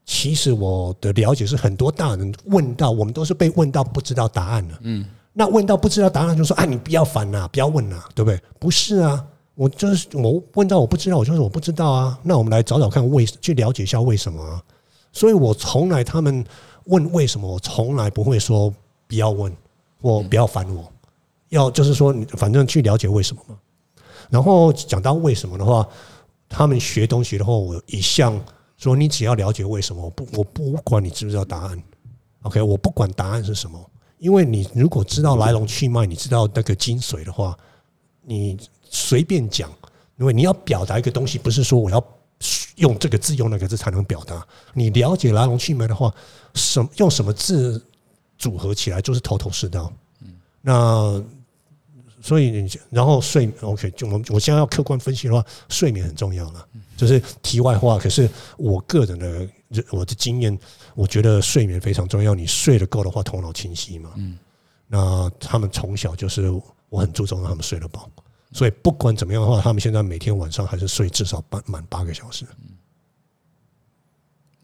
[0.05, 4.79] 其实我的了解是很多大人问到，我们都是被问到不知道答案了。
[4.83, 9.27] 嗯，那问到不知道答案就说：“哎，你不要烦呐、不要问呐、对不对？”不是啊，
[9.57, 12.17] 我就是我问到我不知道，我就是我不知道啊。
[12.23, 14.63] 那我们来找找看为去了解一下为什么啊。
[15.13, 16.45] 所以我从来他们
[16.85, 18.73] 问为什么，我从来不会说
[19.09, 19.53] 不要问
[20.01, 20.91] 或不要烦我，
[21.49, 23.59] 要就是说反正去了解为什么嘛。
[24.31, 25.87] 然后讲到为什么的话，
[26.49, 28.41] 他们学东西的话，我一向
[28.77, 31.83] 说你只要了解为什么，我不我不管你知不知道答案
[32.43, 33.79] ，OK，我不管答案是什么，
[34.19, 37.57] 因为你如果知道来龙去脉，你知道那个精髓的话，
[38.23, 39.71] 你随便讲，
[40.17, 42.03] 因为你要表达一个东西，不是说我要
[42.77, 44.47] 用这个字用那个字才能表达。
[44.73, 46.13] 你了解来龙去脉的话，
[46.55, 47.85] 什么用什么字
[48.39, 49.93] 组合起来就是头头是道。
[50.61, 51.23] 那
[52.23, 56.67] 所以然后睡 OK，就我我现在要客观分析的话，睡眠很重要了。
[56.97, 60.57] 就是题外话，可是我个人的我的经验，
[60.95, 62.35] 我觉得睡眠非常重要。
[62.35, 64.11] 你睡得够的话，头脑清晰嘛。
[64.17, 64.39] 嗯，
[64.87, 66.51] 那他们从小就是
[66.89, 68.09] 我很注重让他们睡得饱，
[68.53, 72.47] 所以不管怎么样的话，他们现在每天晚上还是睡至少八满八个小时。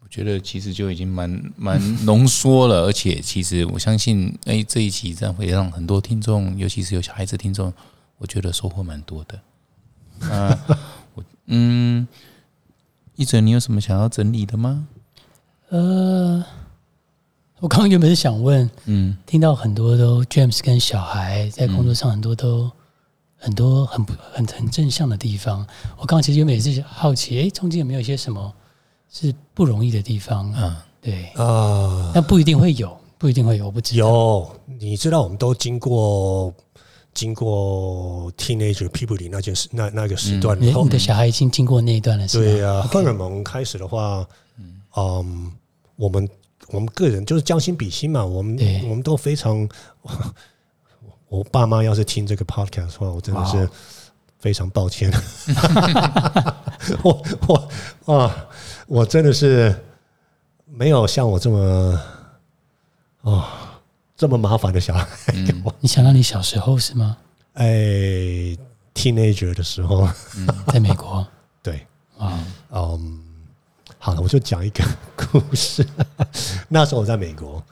[0.03, 7.73] 我觉得其实就已经蛮 蛮浓缩了，而且其实我相信，哎、这一期这样会让很多听众，尤其是有小孩子听众，
[8.17, 9.41] 我觉得收获蛮多的。
[10.19, 10.57] 那
[11.15, 12.07] 我嗯，
[13.15, 14.87] 一哲，你有什么想要整理的吗？
[15.71, 16.43] 呃，
[17.61, 22.69] 我刚刚原本是想问，嗯听到很多都 James 跟小孩在工作上很多都、
[23.37, 25.65] 很多很不很很正向的地方。
[25.97, 28.53] 我刚刚其实原本也是好奇，哎，中间有没有一些什么
[29.09, 30.53] 是不容易的地方？
[30.57, 34.05] 嗯，对，啊，那不一定会有，不一定会有，我不知道。
[34.05, 36.53] 有，你知道我们都经过
[37.13, 42.43] 经过 teenager puberty 那件事那那个时段，然后你的你的小孩已经经过那一段了，是吗？
[42.43, 44.27] 对啊，荷尔蒙开始的话，
[44.57, 45.49] 嗯，
[46.01, 46.27] 我们
[46.69, 48.57] 我们个人就是将心比心嘛，我们
[48.89, 49.69] 我们都非常，
[51.29, 53.69] 我爸妈要是听这个 podcast 的话，我真的是
[54.39, 55.11] 非常抱歉，
[57.03, 57.23] 我
[58.05, 58.47] 我啊，
[58.87, 59.75] 我真的是
[60.65, 62.01] 没有像我这么
[63.21, 63.45] 哦
[64.17, 65.07] 这么麻烦的小孩，
[65.79, 67.15] 你想到你小时候是吗？
[67.53, 67.65] 哎
[68.95, 70.09] ，teenager 的时候，
[70.67, 71.23] 在美国，
[71.61, 71.85] 对。
[72.17, 72.39] 啊，
[72.71, 73.19] 嗯，
[74.03, 74.83] 好了，我就讲一个
[75.15, 75.87] 故事。
[76.67, 77.63] 那时候我在美国，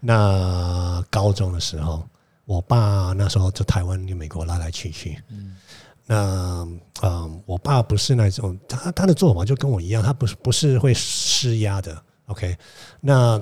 [0.00, 2.02] 那高中的时候，
[2.46, 5.22] 我爸那时候就台湾跟美国来来去去。
[5.28, 5.54] 嗯，
[6.06, 6.66] 那
[7.02, 12.02] 嗯，我爸不是那种他他的做法就跟我一样，他不是不是会施压的。
[12.28, 12.56] OK，
[13.02, 13.38] 那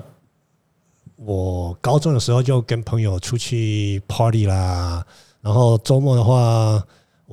[1.15, 5.01] 我高中的时候就跟朋友出去 party 啦，
[5.39, 6.83] 然后周末的话。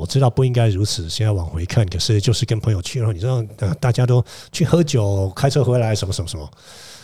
[0.01, 6.51] 我知道不应该如此，现在往回看，可是就是跟朋友去，然后你知道，呃，大家都去喝酒，开车回来，什么什么什么，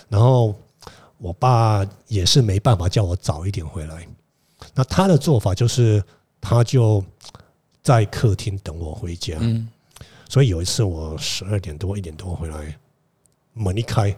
[0.09, 0.55] 然后
[1.18, 4.09] 我爸也是没办法叫我早一点回来。
[4.74, 6.02] 那他的做法就是，
[6.40, 7.05] 他就
[7.82, 9.36] 在客厅等我回家。
[9.40, 9.68] 嗯
[10.28, 12.77] 所以有一次我十二点多一点多回来，
[13.52, 14.12] 门一开，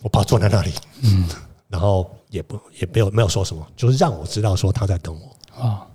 [0.00, 0.72] 我爸坐在那里，
[1.02, 1.28] 嗯，
[1.68, 5.62] 然后也不也没有没有说什么，就是让我知道说他在等我。
[5.62, 5.86] 哇，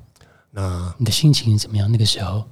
[0.57, 1.87] 那你的心情怎么样？
[1.91, 2.43] 那个时候，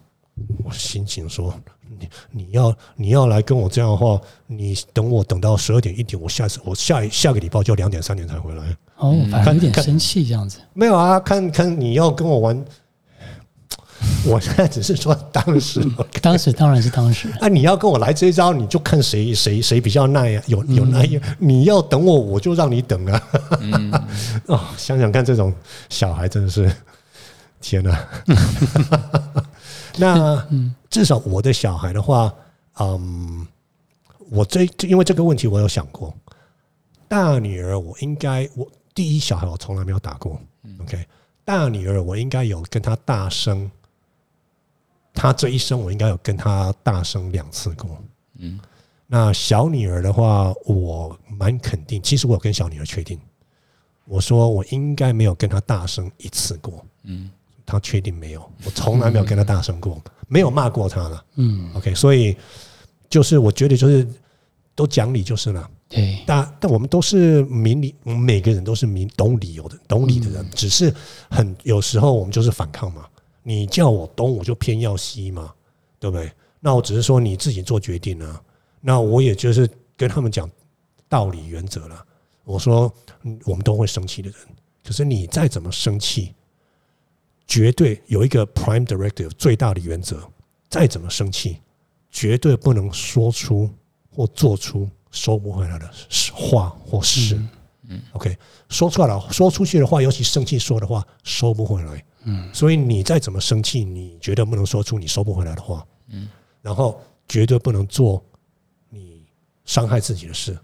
[0.64, 1.52] 我心情说，
[1.98, 8.77] 你你要你要来跟我这样的话，你等我等到十二点一点，我下次我下一下个礼拜就两点三点才回来。
[8.98, 10.60] 哦，反而有点生气这样子。
[10.73, 12.64] 没有啊，看看你要跟我玩，
[14.23, 15.84] 我现在只是说当时
[16.22, 21.19] 当时当然是当时，啊，你要跟我来这一招，你就看谁谁谁比较耐啊，有有耐呀。
[21.40, 23.22] 你要等我，我就让你等啊。
[24.45, 25.52] 哦，想想看，这种
[25.90, 26.72] 小孩真的是
[27.68, 28.08] 天哪、
[29.98, 30.48] 那
[30.88, 32.32] 至少我的小孩的话，
[32.80, 33.48] 嗯，
[34.30, 36.14] 我这因为这个问题我有想过，
[37.08, 40.40] 大女儿我应该我第一小孩我从来没有打过
[40.80, 41.04] ，OK，
[41.44, 43.70] 大女儿我应该有跟她大声，
[45.12, 48.00] 她这一生我应该有跟她大声两次过，
[48.38, 48.60] 嗯，
[49.08, 53.20] 那小女儿的话，我蛮肯定，其实我有跟小女儿确定，
[54.06, 57.32] 我说我应该没有跟她大声一次过，嗯
[57.66, 62.36] 她确定没有，我从来没有跟他大声过，没有骂过他了嗯，，OK，所以
[63.10, 64.08] 就是我觉得就是
[64.76, 65.70] 都讲理就是了。
[65.88, 70.94] 对，但但我们都是明理，我们每个人都是明懂理由的、懂理的人，只是
[71.30, 73.06] 很有时候我们就是反抗嘛。
[73.44, 75.54] 你叫我东，我就偏要西嘛，
[76.00, 76.32] 对不对？
[76.60, 78.42] 那我只是说你自己做决定啊。
[78.82, 80.50] 那我也就是跟他们讲
[81.08, 82.04] 道理原则了。
[82.44, 84.40] 我说，嗯我们都会生气的人，
[84.84, 86.34] 可是你再怎么生气，
[87.48, 90.20] 绝对有一个 prime directive 最大的原则，
[90.70, 91.60] 再怎么生气，
[92.12, 93.70] 绝对不能说出
[94.10, 95.90] 或做出收不回来的
[96.34, 97.40] 话或事。
[97.88, 98.36] 嗯，OK，
[98.68, 102.04] 说出来了，说出去的话，尤其生气说的话，收不回来。
[102.24, 105.86] 嗯，所以你再怎么生气，你绝对不能说出你收不回来的话。
[106.10, 106.28] 嗯，
[106.64, 108.24] 然后绝对不能做
[108.90, 109.24] 你
[109.66, 110.58] 伤害自己的事，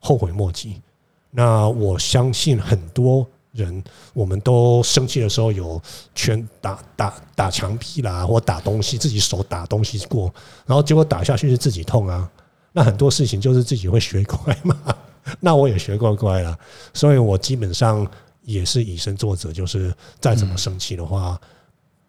[0.00, 0.82] 后悔莫及。
[1.30, 3.24] 那我相信很多
[3.54, 3.82] 人，
[4.12, 5.80] 我们都生气的时候有
[6.14, 10.32] 拳打打打墙壁啦，或打东西，自己手打东西过，
[10.66, 12.30] 然后结果打下去是自己痛啊。
[12.72, 14.76] 那很多事情就是自己会学乖嘛。
[15.40, 16.58] 那我也学过乖了，
[16.92, 18.06] 所以我基本上
[18.42, 21.40] 也是以身作则，就是再怎么生气的话，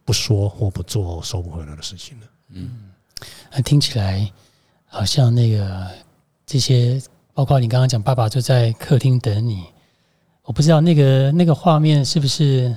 [0.04, 2.28] 不说或不做收不回来的事情了。
[3.52, 4.30] 那听起来
[4.88, 5.88] 好像那个
[6.46, 7.02] 这些，
[7.34, 9.64] 包括你刚刚讲爸爸就在客厅等你，
[10.46, 12.74] 我不知道那个那个画面是不是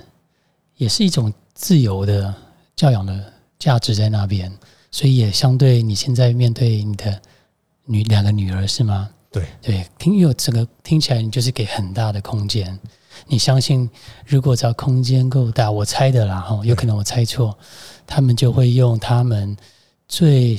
[0.76, 2.34] 也是一种自由的
[2.74, 4.50] 教养的价值在那边，
[4.90, 7.20] 所以也相对你现在面对你的
[7.84, 9.10] 女两个女儿是吗？
[9.30, 12.78] 对对，听因为整个听起来你就是给很大的空间，
[13.26, 13.88] 你相信
[14.24, 17.56] 如果只要空间够大，我猜的啦哈，有可能我猜错，
[18.06, 19.54] 他们就会用他们
[20.08, 20.58] 最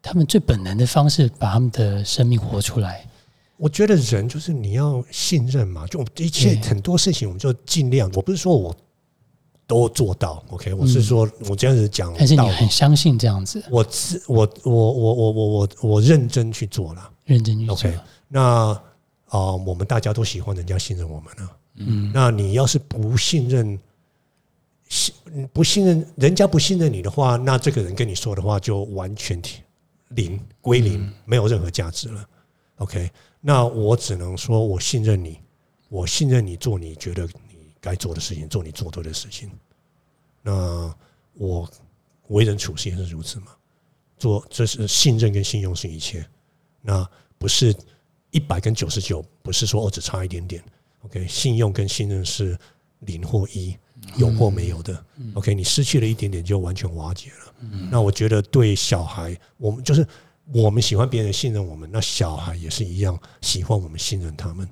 [0.00, 3.04] 他们最本能的方式把他们的生命活出来。
[3.60, 8.10] 我觉得人就是你要信任嘛，就一切很多事情我们就尽量。
[8.14, 8.74] 我不是说我
[9.66, 17.12] 都做到，OK，我是说我这样子讲嗯但是你很相信这样子，我自我我我我我我我认真去做了。
[17.26, 17.74] 认真去做。
[17.74, 18.80] OK，那啊、
[19.28, 23.78] 呃我们大家都喜欢人家信任我们呢、嗯，那你要是不信任，
[24.88, 25.14] 信
[25.52, 29.62] 不信任人家不信任你的话，那这个人跟你说的话就完全停
[30.08, 32.26] 零归零，没有任何价值了。
[32.78, 33.10] OK，
[33.40, 35.40] 那我只能说我信任你，
[35.88, 39.50] 我信任你做你觉得你该做的事情，做你做对的事情。
[40.42, 40.94] 那
[41.34, 41.68] 我
[42.28, 43.46] 为人处事也是如此嘛。
[44.18, 46.28] 做这是信任跟信用是一切，
[46.82, 47.08] 那
[47.38, 47.74] 不是
[48.30, 50.62] 一百跟九十九，不是说哦只差一点点。
[51.00, 52.58] OK，信用跟信任是
[53.00, 53.74] 零或一，
[54.18, 55.02] 有或没有的。
[55.32, 57.54] OK，你失去了一点点就完全瓦解了。
[57.90, 60.06] 那我觉得对小孩，我们就是
[60.52, 64.68] 我们喜欢别人信任我们，那小孩也是一样喜欢我们信任他们。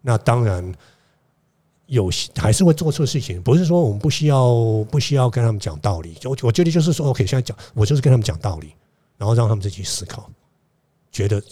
[0.00, 0.74] 那当然
[1.86, 4.54] 有还是会做错事情，不是说我们不需要
[4.90, 6.16] 不需要跟他们讲道理。
[6.24, 8.72] 我我觉得就是说，OK，现在讲我就是跟他们讲道理，
[9.16, 10.30] 然后让他们自己思考，
[11.10, 11.42] 觉得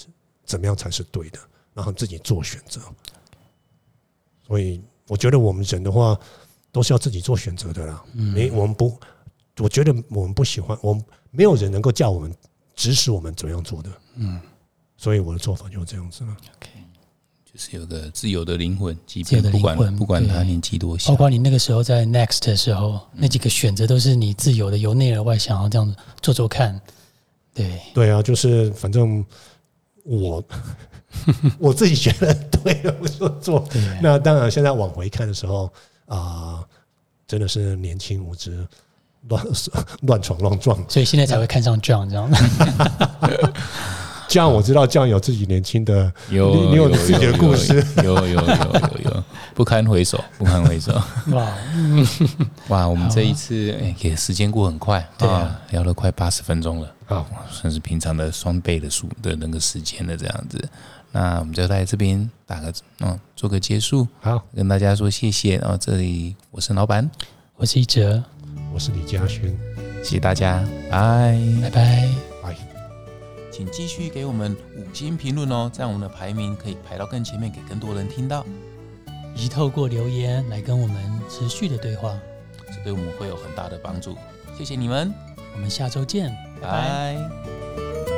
[0.45, 1.39] 怎么样才是对的，
[1.75, 2.81] 然后自己做选择。
[4.47, 6.19] 所以我觉得我们人的话
[6.71, 8.03] 都是要自己做选择的啦。
[8.13, 8.99] 没我们不，
[9.59, 12.33] 我觉得我们不喜欢，我们没有人能够叫我们
[12.77, 13.91] 指使我们怎样做的。
[14.15, 14.41] 嗯，
[14.97, 16.31] 所以我的做法就是这样子了。
[16.31, 16.69] OK，
[17.45, 26.81] 就是有个自由的灵魂，即便不管不管他年纪多小包，括你那个时候在 Next 的时候，那几个选择都是你自由的，由内而外想要这样子做做看。
[27.55, 29.25] 对，对啊，就是反正
[30.05, 30.45] 我
[31.59, 33.67] 我自己觉得对的，我就做。
[34.03, 35.73] 那当然，现在往回看的时候
[36.05, 36.63] 啊、
[37.27, 38.67] 真的是年轻无知，
[39.29, 39.45] 乱
[40.03, 40.79] 乱闯乱撞。
[40.89, 42.31] 所以现在才会看上 John 这样。
[44.29, 47.75] 这样我知道，这样有自己年轻的， 有你你有你自己的故事。
[48.03, 49.25] 有有有有有有，
[49.55, 50.93] 不堪回首，不堪回首。
[51.31, 51.49] 哇，
[52.69, 60.69] 哇，我们这一次哎，也时间过很快，对啊，聊了快八十分钟了，啊，算是平常的双倍的数的那个时间的，这样子。
[61.13, 65.57] 那我们就在这边打个嗯，做个结束，好，跟大家说谢谢。
[65.59, 67.09] 然后这里我是老板，
[67.55, 68.23] 我是一哲，
[68.73, 69.55] 我是李嘉轩，
[70.03, 71.39] 谢谢大家，拜。
[71.63, 72.09] 拜拜。
[72.43, 72.57] 拜。
[73.51, 78.45] 请继续给我们五星评论哦，这样我们的排名可以排到更前面，给更多人听到。
[79.35, 80.97] 以及透过留言来跟我们
[81.29, 82.19] 持续的对话。
[82.67, 84.17] 这对我们会有很大的帮助。
[84.59, 85.13] 谢谢你们，
[85.55, 86.31] 我们下周见，
[86.61, 87.17] 拜拜。
[87.17, 88.16] 拜